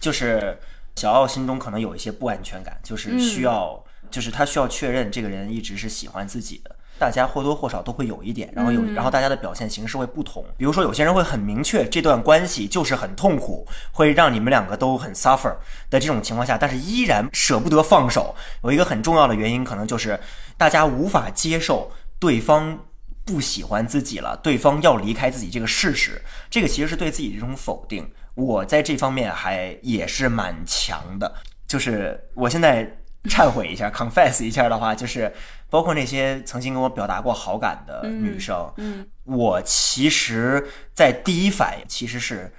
[0.00, 0.58] 就是
[0.96, 6.76] 小奥心中可能有一些不安全感，就是需要，就是他需要确认这个人一直是喜欢自己的。
[7.00, 10.44] 大家或多或少都会有一点，然后有，然后大家的表现形式会不同。
[10.58, 15.56] 比如说，有些人会很明确这段关系就是很痛苦，会让你们两个都很 suffer
[15.88, 18.34] 的这种情况下，但是依然舍不得放手。
[18.62, 20.20] 有一个很重要的原因，可能就是
[20.58, 22.78] 大家无法接受对方
[23.24, 26.20] 不喜欢自己了，对方要离开自己这个事实。
[26.50, 28.06] 这个其实是对自己的一种否定。
[28.34, 31.34] 我在这方面还也是蛮强的，
[31.66, 32.94] 就是我现在。
[33.24, 35.32] 忏悔一下，confess 一下的话，就是
[35.68, 42.52] 包括那些曾经跟我表达过好感的女生，嗯，我其实，在第一反应其实是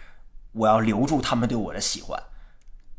[0.52, 2.21] 我要留住他们对我的喜欢，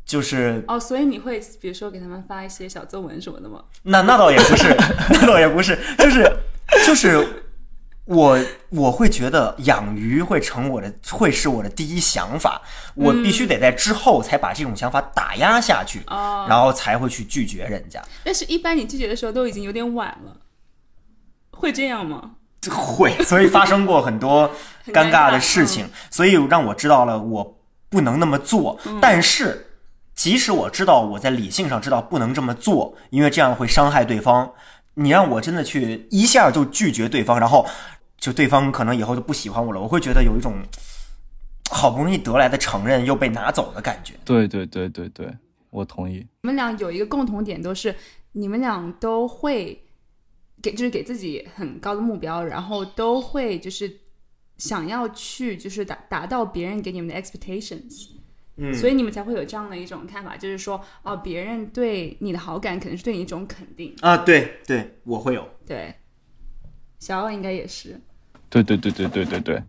[0.05, 3.63] 就是哦，所以你会比如说给他们发一些小作文什么的吗？
[3.83, 4.75] 那那倒也不是，
[5.11, 6.37] 那倒也不是，就是
[6.85, 7.42] 就是。
[8.05, 8.37] 我
[8.69, 12.61] 我会觉得养鱼会成我的，会是我的第一想法。
[12.95, 18.03] 我必须得在之后才把这种想法打压下去，然后才会去拒绝人家。
[18.23, 20.37] 但是，一般你拒绝的时候都已经有点晚了，
[21.51, 22.31] 会这样吗？
[22.69, 24.49] 会，所以发生过很多
[24.87, 27.57] 尴尬的事情，所以让我知道了我
[27.89, 28.77] 不能那么做。
[29.01, 29.67] 但是，
[30.13, 34.51] 即使我知道我在理性上知道不能这么做，因为这样会伤害对方。
[34.95, 37.65] 你让我真的去一下就拒绝对方，然后
[38.23, 40.55] 就对方可能以后就不喜欢我了，我会觉得有一种
[41.69, 44.13] 好不容易得来的承认又被拿走的感觉。
[44.23, 45.27] 对对对对对，
[45.71, 46.25] 我同意。
[46.43, 47.93] 你们俩有一个共同点，都是
[48.31, 49.77] 你们俩都会
[50.61, 53.93] 给，就是给自己很高的目标，然后都会就是
[54.57, 58.07] 想要去，就是达达到别人给你们的 expectations。
[58.55, 64.15] 嗯，所以你们才会有这样的一种看法，就是说，哦，别人对你的好感可能是对你一种肯定啊。
[64.15, 65.45] 对对，我会有。
[65.65, 65.93] 对，
[66.99, 67.99] 小奥应该也是。
[68.61, 69.63] 对对对对对对对，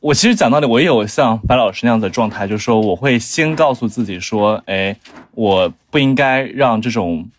[0.00, 4.96] 我其实讲道理，我也有像白老师那样的状态，就是说，我会先告诉自己说，哎，
[5.32, 7.30] 我不应该让这种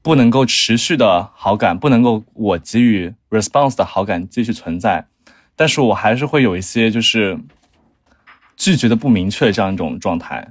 [0.00, 5.06] 不能够持续的好感，不能够我给予 response 的好感继续存在，
[5.56, 7.38] 但是我还是会有一些就是。
[8.56, 10.48] 拒绝的不明确这样一种状态，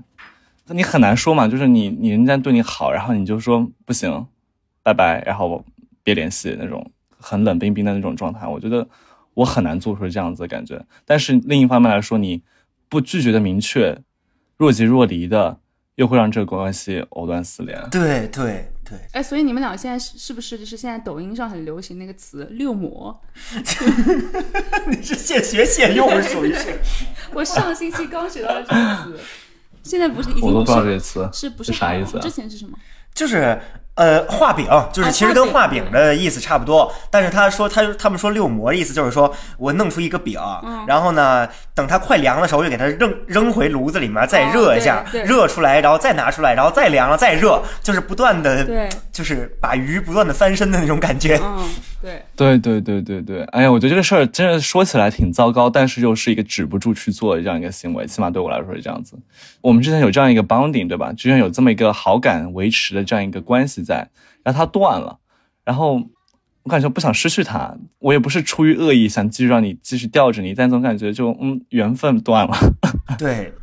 [0.67, 1.47] 那你很难说嘛。
[1.47, 4.27] 就是你你人家对你好，然后你就说不行，
[4.83, 5.63] 拜拜，然后
[6.03, 6.85] 别联系那种
[7.17, 8.45] 很冷冰冰的那种状态。
[8.45, 8.85] 我觉得
[9.35, 10.85] 我很难做出这样子的感觉。
[11.05, 12.41] 但是另一方面来说，你
[12.89, 13.97] 不拒绝的明确，
[14.57, 15.59] 若即若离的，
[15.95, 17.89] 又会让这个关系藕断丝连。
[17.89, 18.97] 对对对。
[19.11, 23.19] 哎，所以你们俩现在是是不是就是现在抖音上很流行那个词“六模
[24.87, 26.77] ”？你是现学现用，属于是。
[27.33, 29.19] 我上星期刚学到这个词，
[29.83, 32.19] 现在不是已经我都不知道这个词是不是啥意思？
[32.19, 32.77] 之前是什么？
[33.13, 33.59] 就是
[33.95, 40.39] 呃，画饼就是其实跟画饼的意思差不多，但是他说他他们说六模的意思就是说我弄出一个饼，
[40.87, 48.65] 然后呢，等它快凉的时候就给它扔扔回炉子里面再热一下，热出来然后再拿出来，然后再凉了再热，就是不断的，
[49.11, 51.39] 就是把鱼不断的翻身的那种感觉。
[51.43, 51.69] 嗯，
[52.01, 59.15] 对，对对对对对，哎呀，我觉得这个事儿真的说起来挺糟糕，但是又是一个止不住去做的这样一个行为，起码对我来说是这样子。
[59.61, 61.13] 我们之前有这样一个 bonding，对吧？
[61.13, 63.82] 之前有这么一个好感维持的这样一个关系。
[63.83, 64.09] 在，
[64.43, 65.19] 然后它断了，
[65.63, 66.01] 然后
[66.63, 72.55] 我感觉不想失去它，我也不是出于恶意想继续让你继续吊着你，但总感觉就嗯缘分断了。
[73.19, 73.53] 对，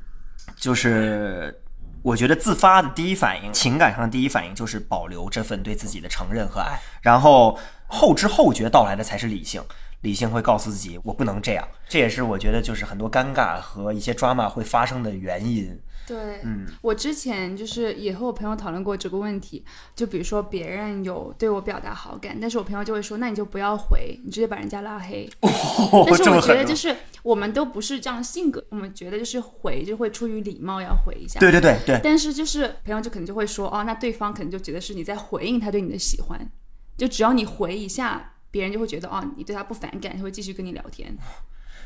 [0.56, 1.62] 就是
[2.02, 9.62] 我觉得自发的第一反应，情感上的第一反应就是保留这份对自己的承认和爱，然后后知后觉到来的才是理性，
[10.02, 15.78] 理性会告诉自己我不能这样，这也是我觉得就是很多尴尬和一些 drama 会发生的原因。
[16.10, 25.30] 对，嗯，我之前就是也和我朋友讨论过这个问题，就比如说别人有对我表达好感，但是我朋友就会说，那你就不要回，你直接把人家拉黑。
[25.40, 31.38] 但是 我觉得就是我们都不是这样性格，我们觉得就是回就会出于礼貌要回一下。
[31.38, 32.00] 对对对对。
[32.02, 36.50] 但是就是朋友就可能就会说，哦，那对方可能就觉得是你在回应他对你的喜欢，
[36.96, 41.16] 就只要你回一下，别人就会觉得哦，你对他不反感，他会继续跟你聊天。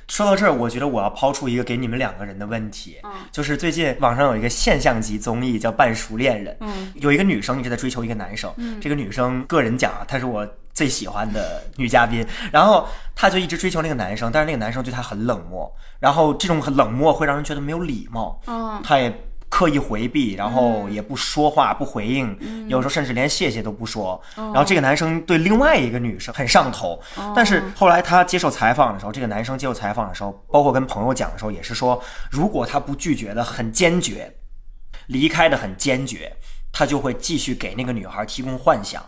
[0.08, 2.98] 说到这儿，我觉得我要抛出一个给你们两个人的问题，
[3.32, 6.56] 就是最近网上有一个现象级综艺叫《半熟恋人》，
[6.94, 18.40] 有一个女生一直在追求一个男生，这个女生个人讲，她是我最喜欢的女嘉宾，然后她就一直追求那个男生，但是那个男生对她很冷漠，然后这种很冷漠会让人觉得没有礼貌，
[18.82, 19.12] 她也。
[19.54, 22.36] 刻意回避，然后也不说话，不回应，
[22.66, 24.20] 有时候甚至连谢谢都不说。
[24.34, 27.00] 然后这个男生对另外一个女生很上头，
[27.36, 34.34] 但是后来他接受采访的时候，这个男生接受采访的时候，包括跟朋友讲的时候，也是说，如果他不拒绝的很坚决，
[35.06, 36.32] 离开的很坚决，
[36.72, 39.00] 他就会继续给那个女孩提供幻想，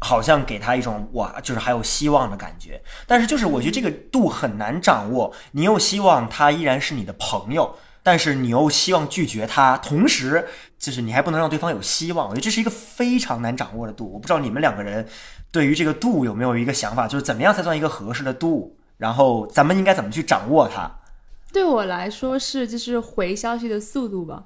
[0.00, 2.82] 好像给他一种哇，就是还有希望的感觉。
[3.06, 7.76] 但是就是我觉得这个度很难掌握，你又希望他依然是你的朋友。
[8.02, 10.46] 但是你又希望拒绝他，同时
[10.78, 14.10] 就是你还不能让对方有希望，我觉得这是一个非常难掌握的度。
[14.12, 15.06] 我不知道你们两个人
[15.50, 20.90] 对于这个度有没有一个想法，就是怎么样才算一个合适的度，然后咱们应该怎么去掌握它？
[21.52, 24.44] 对我来说是就是回消息的速度吧。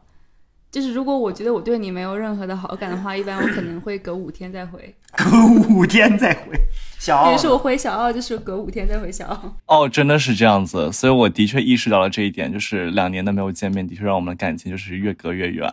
[0.72, 4.94] 就是如果我觉得我对你没有任何的好感的话，一般我可能会隔五天再回。
[5.16, 5.24] 隔
[5.70, 6.60] 五天再回，
[7.06, 7.28] 小奥。
[7.28, 9.56] 比如说我回小奥，就是隔五天再回小奥。
[9.66, 15.70] 哦，真的是这样子，所以我的确意识到了这一点，就是两年的没有见面，的确让我们的感情就是越隔越远。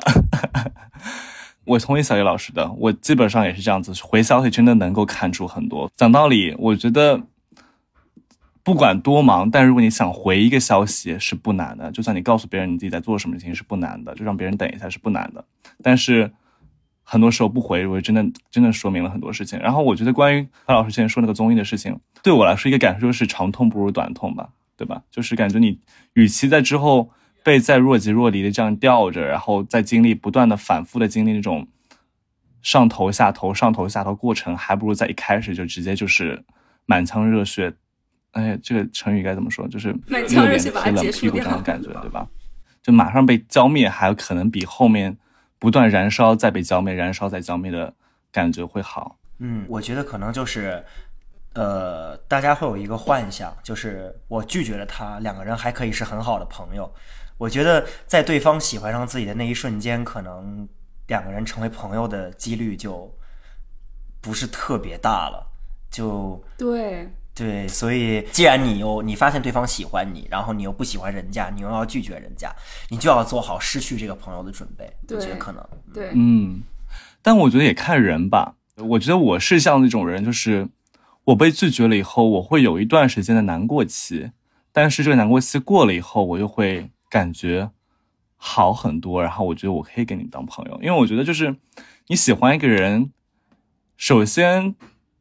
[1.65, 5.91] 我同意小叶老师的，我基本上也是这样子，回消息真的能够看出很多。
[5.97, 7.21] 讲道理，我觉得。
[8.65, 15.43] 不管多忙，但如果你想回一个消息是不难的，就算你告诉别人你自己在做什么事情是不难的，就让别人等一下是不难的。
[15.83, 16.31] 但是
[17.03, 19.59] 很多时候不回，我真的真的说明了很多事情。
[19.59, 25.01] 然后我觉得关于何老师之前说那个综艺的事情，对我来说一个感受就是长痛不如短痛吧，对吧？
[25.11, 25.79] 就是感觉你
[26.13, 27.11] 与其在之后
[27.43, 31.67] 被再若即若离的这样吊着，然后再经历不断的反复的经历那种
[32.61, 36.43] 上头下头上头下头过程，还不如在一开始就直接就是
[36.85, 37.73] 满腔热血。
[38.31, 39.67] 哎，这个成语该怎么说？
[39.67, 42.27] 就是热脸贴冷屁股上的感觉，对吧？
[42.81, 45.15] 就马上被浇灭，还有可能比后面
[45.63, 47.93] 不断燃烧再被浇灭、燃烧再浇灭的
[48.33, 49.15] 感觉会好。
[49.37, 50.83] 嗯，我觉得可能就是，
[51.53, 56.93] 呃，大家会有一个幻想，就是我拒绝了他，两个人还可以是很好的朋友。
[57.37, 60.67] 我觉得在对方喜欢上自己的那一瞬间，可能
[61.07, 63.09] 两个人成为朋友的几率就
[64.19, 65.49] 不是特别大了。
[65.89, 67.09] 就对。
[67.35, 72.53] 对，所以既然你又你发现对方喜欢你，然后你又不喜欢人家，你又要拒绝人家，
[72.89, 74.85] 你就要做好失去这个朋友的准备。
[75.09, 76.61] 我觉得可能对，嗯，
[77.23, 78.53] 但我觉得也看人吧。
[78.75, 80.69] 我觉得我是像那种人，就是
[81.23, 84.29] 我被拒绝了以后，我会有一段时间的难过期，
[84.71, 87.71] 但是这个难过期过了以后，我又会感觉
[88.35, 89.23] 好很多。
[89.23, 91.55] 然后我觉得我可以跟你当朋友，因为我觉得就是
[92.09, 93.11] 你喜欢一个人，
[93.97, 94.75] 首先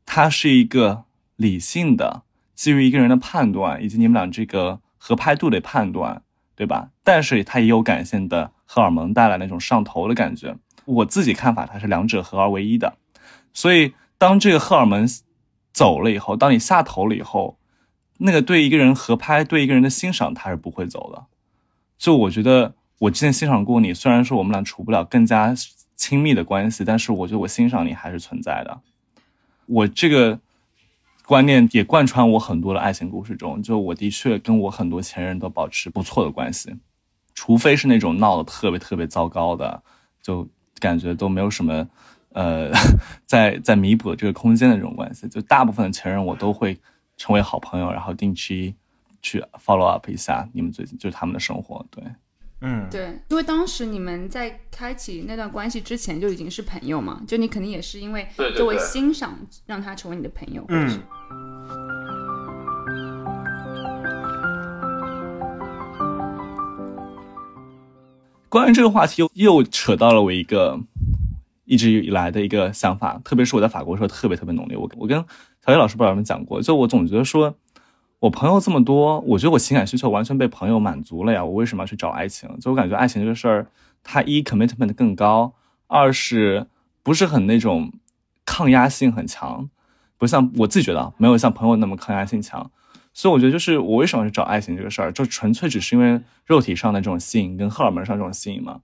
[0.05, 1.05] 他是一个。
[1.43, 2.23] 理性的，
[2.55, 6.23] 基于一个人的判断，以及你们俩这个合拍度的判断，
[6.55, 6.91] 对吧？
[7.03, 10.57] 但是它也有感性的荷尔蒙带来那种上头的感觉。
[10.85, 12.95] 我自己看法，它是两者合二为一的。
[13.53, 15.07] 所以，当这个荷尔蒙
[15.73, 17.59] 走了以后，当你下头了以后，
[18.19, 21.27] 那个对一个人合拍、对一个人的欣赏，他是不会走的。
[21.99, 25.55] 就我觉得，我之前欣赏过你，虽然说我们俩处不了更加
[25.97, 28.81] 亲密的关系，但是我觉得我欣赏你还是存在的。
[29.67, 30.39] 我这个。
[31.33, 36.71] 观念也贯穿我很多的爱情故事中，就我的确跟我很多前任都保持不错的关系，
[37.35, 39.83] 除非是那种闹得特别特别糟糕的，
[40.21, 40.47] 就
[40.79, 41.89] 感觉都没有什么
[42.35, 42.71] 呃，
[43.25, 45.27] 在在弥补这个空间的这种关系。
[45.27, 46.79] 就大部分的前任我都会
[47.17, 48.75] 成为好朋友，然后定期
[49.23, 51.83] 去 follow up 一下你们最近就是他们的生活。
[51.91, 52.05] 对，
[52.65, 59.37] 嗯，对，因为当时你们在开启那段关系之前就已经是朋友嘛，就你肯定也是因为作为欣赏
[59.67, 60.65] 让他成为你的朋友。
[60.69, 61.01] 嗯，
[68.49, 70.79] 关于这个话题又又扯到了我一个
[71.65, 74.77] 一直以来的一个想法，特别是我在法国的时候特别特别浓烈。
[74.77, 75.19] 我我跟
[75.65, 77.53] 小叶老师不知道有没有讲过，就我总觉得说，
[78.23, 82.49] 我朋友这么多，我觉得我情感需求完全被朋友满足了呀，我为什么要去找爱情？
[82.61, 83.67] 就我感觉爱情这个事儿，
[84.05, 85.55] 它一 commitment 更高，
[85.89, 86.69] 二是
[87.03, 87.93] 不是很那种
[88.47, 89.69] 抗压性很强，
[90.17, 92.71] 不像我自己觉得啊没有像朋友那么抗压性强。
[93.13, 98.83] 所以我觉得，就是我为什么去找爱情这个事儿，就纯粹只是因为肉体上的这种吸引跟荷尔蒙上这种吸引嘛。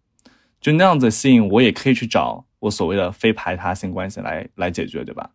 [0.61, 5.30] 就那样子吸引，我也可以去找我所谓的非排他性关系来来解决，对吧？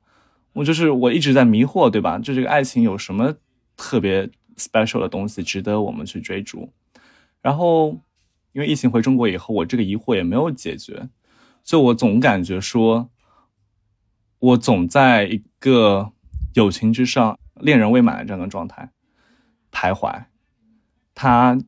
[0.52, 2.20] 我就是我一直在迷惑，对吧？
[2.20, 3.34] 就这个爱情有什么
[3.76, 6.72] 特别 special 的东西值得我们去追逐？
[7.42, 8.00] 然后
[8.54, 11.10] 因为疫情回中国以后，我这个疑惑也没有解决，
[11.64, 13.10] 就我总感觉说，
[14.40, 16.12] 我总在一个
[16.54, 18.92] 友情之上、恋人未满的这样的状态
[19.72, 20.26] 徘徊。
[21.16, 21.60] 他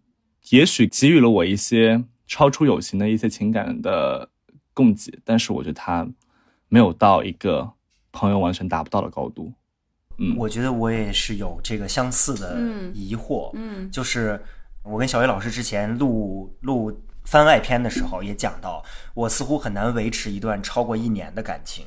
[0.50, 4.30] 也许给予了我一些超出友情的一些情感的
[4.74, 6.08] 供给，但是我觉得他
[6.68, 7.74] 没有到一个
[8.12, 9.54] 朋友完全达不到的高度。
[10.18, 14.42] 嗯，我觉得我也是有这个相似的嗯疑惑，嗯就是
[14.84, 21.86] 我跟小薇老师之前录录番外篇的时候也讲到，我似乎很难维持一段超过一年的感情。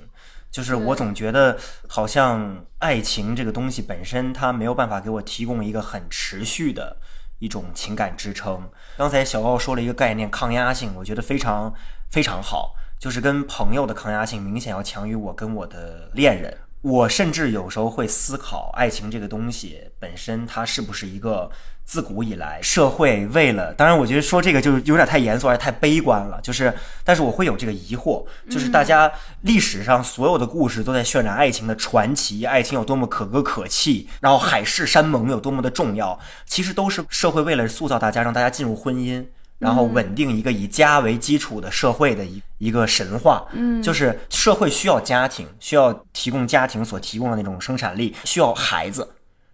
[0.50, 6.96] 就是我总觉得好像爱情这个东西本身，它没有办法给我提供一个很持续的
[7.38, 8.68] 一种情感支撑。
[8.96, 11.72] 刚才小奥说了一个概念，抗压性，我觉得非常
[12.10, 16.56] 非常好，就是跟朋友的抗压性明显要强于我跟我的恋人。
[16.80, 21.50] 我甚至有时候会思考，爱情这个东西本身它是不是一个
[21.84, 23.74] 自古以来社会为了……
[23.74, 26.40] 当然，我觉得说这个就有点太严肃，而且太悲观了。
[26.40, 26.72] 就是，
[27.02, 29.10] 但是我会有这个疑惑，就是大家
[29.40, 39.26] 历史上所有的故事都在渲染爱情的传奇，爱情有多么可歌可泣，然后海誓山盟有多么的重要，其实都是社会为了塑造大家，让大家进入婚姻。
[39.58, 49.08] 然后稳定一个以家为基础的社会的一一个神话，嗯，就是社会需要家庭，需要提供家庭所提供的那种生产力，需要孩子，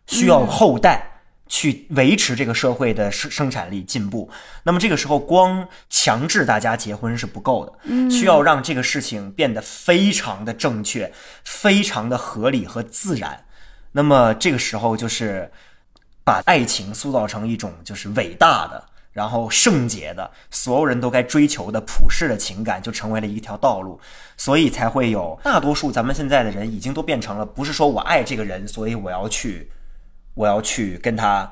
[0.06, 1.10] 需要后代。
[1.46, 4.28] 去维持这个社会的生生产力进步，
[4.62, 11.12] 那么这个时候光强制大家结婚是不够的，嗯，需要让这个事情变得非常的正确，
[11.44, 13.44] 非常的合理和自然。
[13.92, 15.48] 那么这个时候就是
[16.24, 18.82] 把爱情塑造成一种就是伟大的，
[19.14, 23.98] 然后圣洁的，所有人都该追求的普世的情感，就成为了一条道路，
[24.36, 29.70] 所以才会有大多数咱们现在的人已经都变成了，不是说我爱这个人，所以我要去，
[30.34, 31.50] 我要去跟他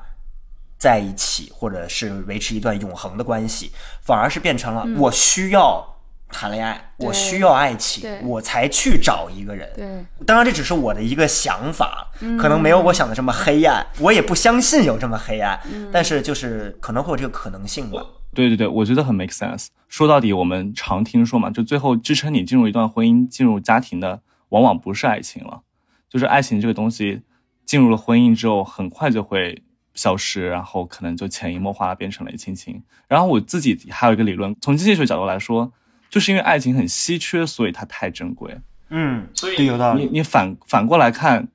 [0.77, 5.92] 在一起，或者是维持一段永恒的关系，反而是变成了我需要
[6.33, 9.69] 谈恋爱，我需要爱情，我才去找一个人。
[9.75, 15.57] 对，当然，这只是我的一个想法，可能没有我想的这么黑暗，我也不相信有这么黑暗，
[15.91, 18.03] 但是就是可能会有这个可能性吧。
[18.33, 19.67] 对对对，我觉得很 make sense。
[19.87, 25.61] 说到底，我们常听说嘛，就最后支撑你进入一段婚姻、进入家庭的，往往不是爱情了，
[26.09, 27.21] 就是爱情这个东西，
[27.63, 29.61] 进入了婚姻之后，很快就会
[29.93, 32.81] 消失，然后可能就潜移默化变成了亲情。
[33.07, 35.71] 然后我自己还有一个理论，从经济学角度来说，
[36.13, 38.55] 就是因为爱情很稀缺，所以它太珍贵。
[38.89, 40.05] 嗯，所以，有道你。
[40.05, 41.47] 你反反过来看，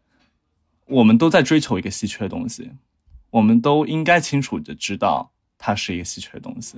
[0.86, 2.72] 我们都在追求一个稀缺的东西，
[3.30, 6.76] 我们都应该清楚的知道它是一个稀缺的东西，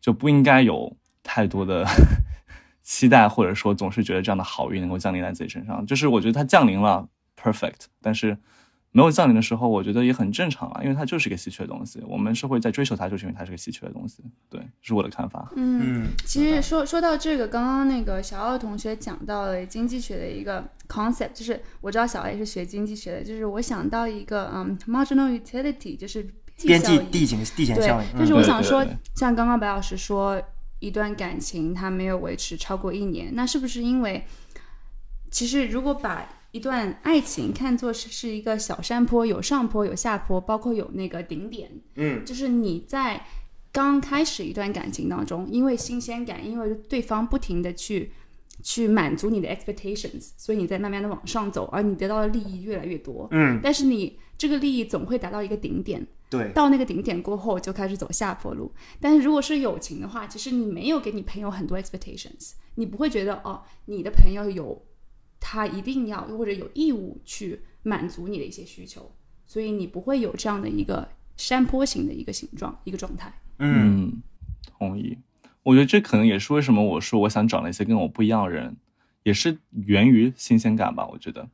[0.00, 1.86] 就不应该有太多的
[2.82, 5.84] 期待，或者说总是觉得这样的好运能够降临在自己身上。
[5.86, 7.06] 就是我觉得它降临了
[7.38, 8.38] ，perfect，但是
[8.94, 12.00] 没有降临的时候，我觉得也很正常啊，因为它就是一个稀缺的东西。
[12.06, 14.22] 我们社会在追求它，就是因为它是个稀缺的东西。
[14.50, 15.50] 对，这是我的看法。
[15.56, 26.22] 嗯，嗯，其实说说到这个，刚刚那个小奥同学讲到了经济学的一个 concept，就是我知道小奥也是学经济学的，就是我想到一个嗯 marginal utility，就是
[26.62, 30.40] 边际效益递减递减对效应，，就是嗯我想说像刚刚白老师说，
[30.80, 34.26] 一段感情它没有维持超过一年，那是不是因为，
[35.30, 43.24] 其实如果把一段爱情看作是是一个小山坡，有上坡有下坡，包括有那个顶点，嗯，就是你在
[43.72, 48.12] 刚开始一段感情当中，因为新鲜感，因为对方不停的去
[48.62, 53.26] 去满足你的 expectations，所以你在慢慢的往上走，而你得到的利益越来越多。
[53.30, 58.70] 嗯，但是你这个利益总会达到一个顶点，对，到那个顶点过后就开始走下坡路。
[59.00, 64.84] 但是如果是友情的话，其实你没有给你朋友很多 expectations，你不会觉得哦，你的朋友有
[65.44, 69.12] 他一定要或者有义务去满足你的一些需求，
[69.44, 73.32] 所以你不会有这样的一个山坡型的一个形状一个状态。
[73.58, 74.22] 嗯，嗯，
[74.78, 75.18] 同意。
[75.64, 78.76] 我觉得这可能也是为什么我说我想找那些跟我不一样的人，
[79.24, 81.06] 也是源于新鲜感吧。
[81.08, 81.48] 我觉得，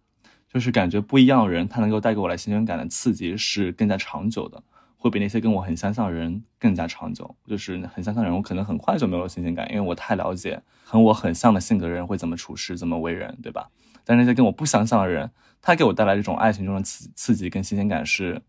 [0.53, 4.63] 就是感觉不一样的人，他能够带给我来新鲜感的刺激是更加长久的，
[4.99, 7.35] 会比那些跟我很相像的人更加长久。
[7.47, 13.71] 就是很相像的人，我可能很快就没有新鲜感，因为我太了解和我很像的性格的人会怎么处事、怎么为人，对吧？
[14.05, 15.31] 但那些跟我不相像的人，
[15.63, 18.43] 他给我带来这种爱情中的刺刺激跟新鲜感是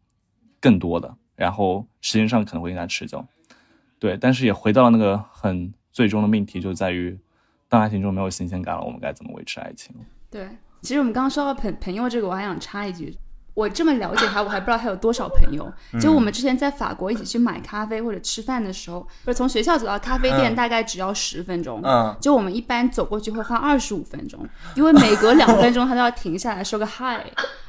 [0.59, 3.25] 更多的，然后时间上可能会更加持久。
[3.99, 7.19] 对，但是也回到了那个很最终的命题，就在于
[7.67, 9.93] 当爱情中没有新鲜感了，我们该怎么维持爱情？
[10.31, 10.47] 对，
[10.81, 13.17] 其实我们刚刚说到朋朋友这个，我还想插一句，
[13.59, 15.69] 我这么了解他，我还不知道他有多少朋友。
[15.99, 24.39] 就我们之前在法国一起去买咖啡或者吃饭的时候，不是从学校走到咖啡店嗯大概只要十分钟，嗯，就我们一般走过去会花二十五分钟，
[24.75, 27.25] 因为每隔两分钟他都要停下来说个嗨，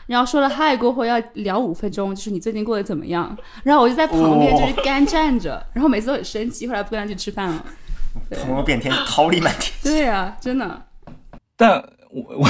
[0.07, 3.37] 然后说了嗨过后要聊五分钟，就是你最近过得怎么样？
[3.65, 7.65] 然后我就在旁边就是干站着，然后每次都很生气，后来不跟他去吃饭了。
[8.45, 9.73] 朋友遍天，桃李满天。
[9.83, 10.87] 对啊，真的，
[11.57, 11.83] 但
[12.13, 12.49] 我我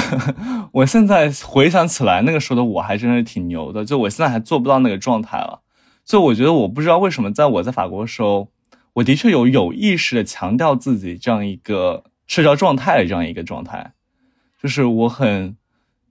[0.73, 5.63] 我现在回想起来，那个时候的我还真是挺牛的，就我现在还做不到那个状态了。
[6.05, 8.49] 就我觉得我不知道为什么，在我在法国的时候，
[8.95, 13.93] 我的确有有意识的强调自己这样一个社交状态的这样一个状态，
[14.61, 15.57] 就是我很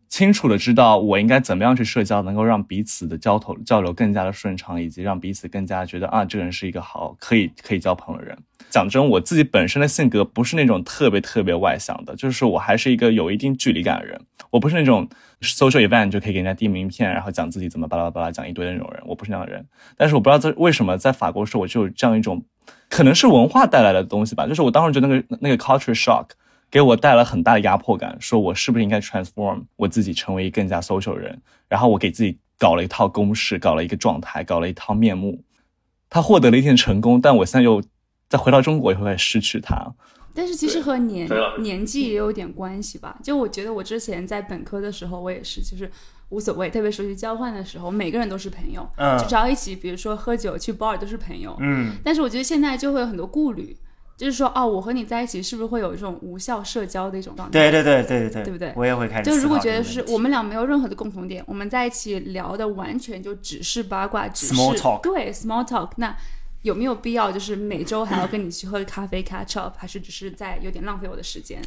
[0.10, 8.38] 清楚的知道我应该怎么样去社交，能够让彼此的交头交流更加的顺畅，以及让彼此更加觉得啊，这个人是一个好可以可以交朋友的人。
[8.72, 14.20] 讲真，我自己本身的性格不是那种特别特别外向的，就是我还是一个有一定距离感的人。
[14.50, 15.08] 我不是那种
[15.42, 19.66] social event 就可以给人家递名片，然后讲自己怎么巴拉巴拉讲一堆的那种人，我不是那样的人。
[19.96, 22.44] 但是我不知道在为什么在法国时候，我就有这样一种，
[22.90, 24.48] 可能是文化带来的东西吧。
[24.48, 26.30] 就是我当时觉得那个那个 culture shock
[26.72, 31.42] 给我带来很大的压迫感，说我是不是应该 transform 我自己成为一个更加 social 的人？
[31.68, 35.44] 然后我给自己搞了一套公式，搞了一个状态，搞了一套面目。
[36.10, 37.82] 他获得了一定成功，但我现在又
[38.28, 39.94] 再回到中国，也会失去他。
[40.34, 41.28] 但是其实和年
[41.60, 43.18] 年纪也有点关系吧。
[43.24, 45.92] 就我觉得我之前在本科的时候，我也是，就是
[46.30, 51.56] 无所谓，特别是去交换的时候，每个人都是朋友，嗯就只要一起，比如说喝酒、去 bar 都是朋友。
[51.60, 53.76] 嗯，但是我觉得现在就会有很多顾虑，
[54.20, 57.54] 就是说，哦，我和你在一起是不是会有这种无效社交的一种状态？
[57.54, 58.74] 对对对对对对，对不对？
[58.76, 66.14] 我也会开始就如果觉得是我们俩没有任何的共同点，我们在一起聊的完全就只是八卦，只是 Small talk 对 small talk，那
[66.64, 71.62] 有没有必要就是每周还要跟你去喝咖啡 catch up，还是只是在有点浪费我的时间？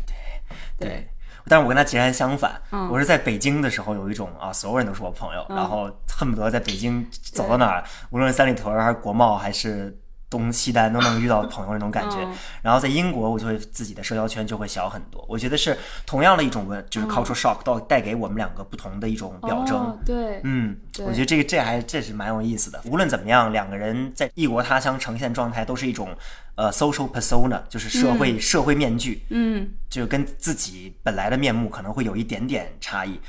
[0.79, 1.09] 对对，
[1.49, 2.61] 但是我跟他截然相反。
[2.71, 2.87] 嗯。
[2.91, 5.57] 我是在北京的时候有一种啊，所有人都是我朋友，嗯。
[5.57, 9.99] 然后恨不得在北京走到哪儿，无论是三里屯儿还是国贸还是
[10.33, 12.17] 东西单，都能遇到朋友那种感觉。
[12.25, 15.25] 嗯然后在英国，我就会自己的社交圈就会小很多。
[15.29, 15.77] 我觉得是
[16.07, 19.99] 同样的一种文，就是 cultural shock 到带给我们两个不同的一种表征。
[20.07, 22.81] 对，嗯，我觉得这个这还这是蛮有意思的。
[22.85, 26.09] 无论怎么样，两个人在异国他乡呈现状态都是一种
[26.55, 33.21] 呃 social persona，就是社会、社会面具，嗯，就跟自己本来的面目可能会有一点点差异。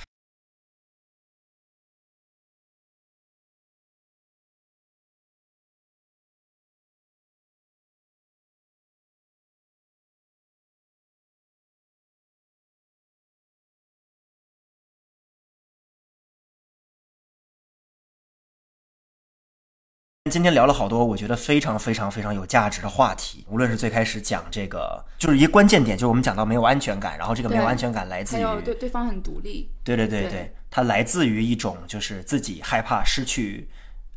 [20.33, 23.45] 今天聊了好多，我觉得非常非常非常有价值的话题。
[23.47, 33.69] 无论是最开始讲这个，就是一个关键点，就是我们讲到没有安全感，然后这个没有安全感来自于对对方很独立，对对对对对，它来自于一种就是自己害怕失去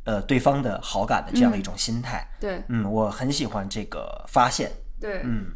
[0.05, 2.27] 呃对方的好感的这样的一种心态。
[2.41, 4.73] 对嗯，我很喜欢这个发现。
[4.99, 5.49] 对，嗯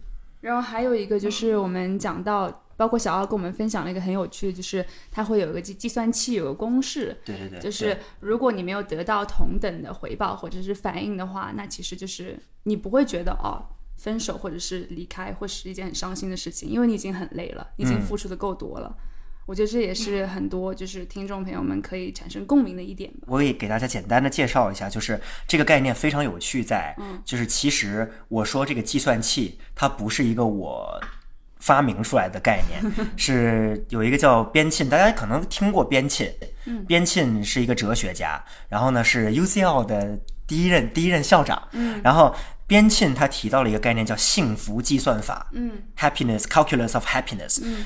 [0.43, 13.61] 然后还有一个就是我们讲到，包括小奥跟我们分享了一个很有趣的，就是它会有一个计计算器有个公式，对对对，就是如果你没有得到同等的回报或者是反应的话，那其实就是你不会觉得哦，
[13.99, 18.97] 分手或者是离开会是一件很伤心的事情，因为你已经很累了，你已经嗯付出的够多了。
[19.45, 23.27] 我觉得这也是很多就是听众朋友们可以产生共鸣的一点吧。
[23.27, 30.99] 我也给大家简单的介绍一下，就是这个概念非常有趣在，就是其实我说这个计算器，它不是一个我
[31.61, 36.33] 发明出来的概念， 是有一个叫边沁，大家可能听过边沁，
[36.89, 41.63] 边沁是一个哲学家，然后呢是 UCL 的第一任第一任校长，
[42.03, 42.35] 然后
[42.67, 47.85] 边沁他提到了一个概念叫幸福计算法，嗯，happiness calculus of happiness，嗯。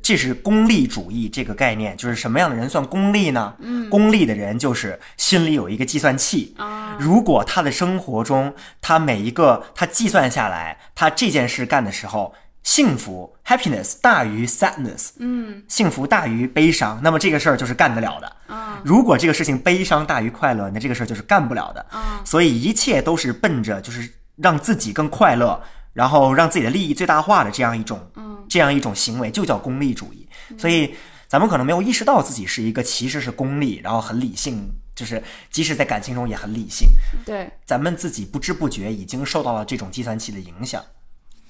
[0.00, 3.54] 这是功利主义这个概念，就是什么样的人算功利呢？
[3.58, 6.96] 嗯，功利的人就是心里有一个计算器，啊。
[6.98, 12.32] 如果他的生活中，他每一个他计算下来，他这件事干的时候，
[12.62, 18.36] 幸福 happiness 大于 sadness，嗯幸福大于悲伤，那么这个事儿就是干得了的。
[18.46, 21.84] 啊如果这个事情悲伤大于快乐，那这个事儿就是干不了的。
[21.90, 25.60] 啊所以一切都是奔着就是让自己更快乐，
[25.92, 30.28] 然后让自己的利益最大化的这样一种嗯这样一种行为，就叫功利主义。
[30.58, 30.94] 所以
[31.26, 36.88] 咱们可能没有意识到自己是一个其实是功利，然后很理性，就是即使在感情中也很理性。
[37.24, 40.82] 对咱们自己不知不觉已经受到了这种计算器的影响。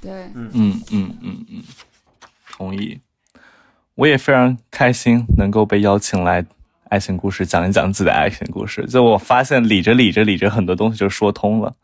[0.01, 1.63] 对嗯嗯嗯嗯嗯，
[2.53, 3.01] 同意。
[3.95, 6.47] 我也非常开心能够被邀请来
[6.85, 8.87] 爱情故事讲一讲自己的爱情故事。
[8.87, 11.75] 就我发现理着理着理着，很多东西就说通了，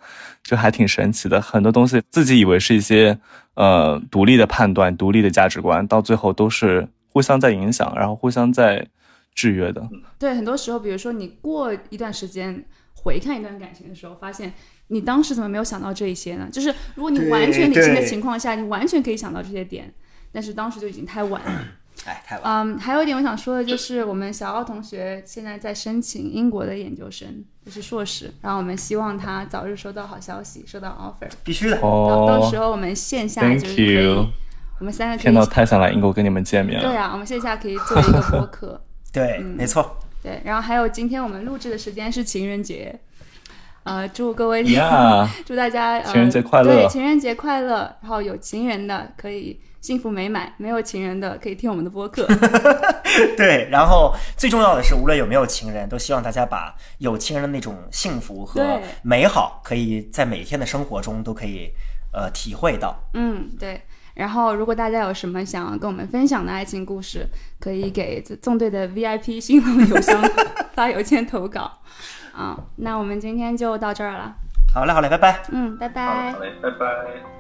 [0.43, 1.41] 就还挺神奇的。
[1.41, 3.19] 很多东西自己以为是一些
[3.55, 8.87] 呃独立的判断、独立的价值观，到最后都是互相在影响，然后互相在
[9.35, 9.87] 制约的。
[10.17, 14.53] 对，很多时候，比如说你过一段时间回看一段感情的时候，发现
[14.89, 16.49] 你当时怎么没有想到这一些呢？
[16.53, 19.93] 就是如果你完全理性的情况下，你完全可以想到这些点，
[20.31, 21.65] 但是当时就已经太晚了。
[22.05, 22.67] 哎，太晚。
[22.67, 31.77] 嗯，还有一点我想说的就是，我们小奥同学现在在申请英国的研究生，就是硕士，然后我们希望他早日收到好消息，收到 offer，必须的。
[31.79, 34.27] 哦到哦时候我们线下 Thank 就是可以 you，
[34.81, 36.87] 我们三个可天呐，以，太想来英国跟你们见面了。
[36.87, 38.83] 对啊，我们线下可以做一个播客。
[39.11, 39.97] 对，嗯没错。
[40.23, 42.99] 对，然后还有今天我们录制的时间是情人节，
[43.85, 47.95] 呃，祝各位呀 祝大家、呃、情人节快乐对，情人节快乐。
[48.01, 52.27] 然后有情人的可以幸福美满，没有情人的可以听我们的播客。
[53.37, 61.71] 对，然后最重要的是，无论有没有情人，都希望大家把有情人的那种幸福和美好，可以在每天的生活中都可以
[62.13, 62.97] 呃体会到。
[63.13, 63.81] 嗯，对。
[64.15, 67.27] 然后，如果大家有什么想要跟我们分享的爱情故事，
[67.59, 70.23] 可以给纵队的 VIP 新浪邮箱
[70.73, 71.81] 发邮件投稿。
[72.37, 74.35] 啊，那我们今天就到这儿了。
[74.75, 75.41] 好嘞，好嘞，拜拜。
[75.53, 76.39] 嗯，拜好拜嘞，好。
[76.41, 77.34] 嘞，拜拜。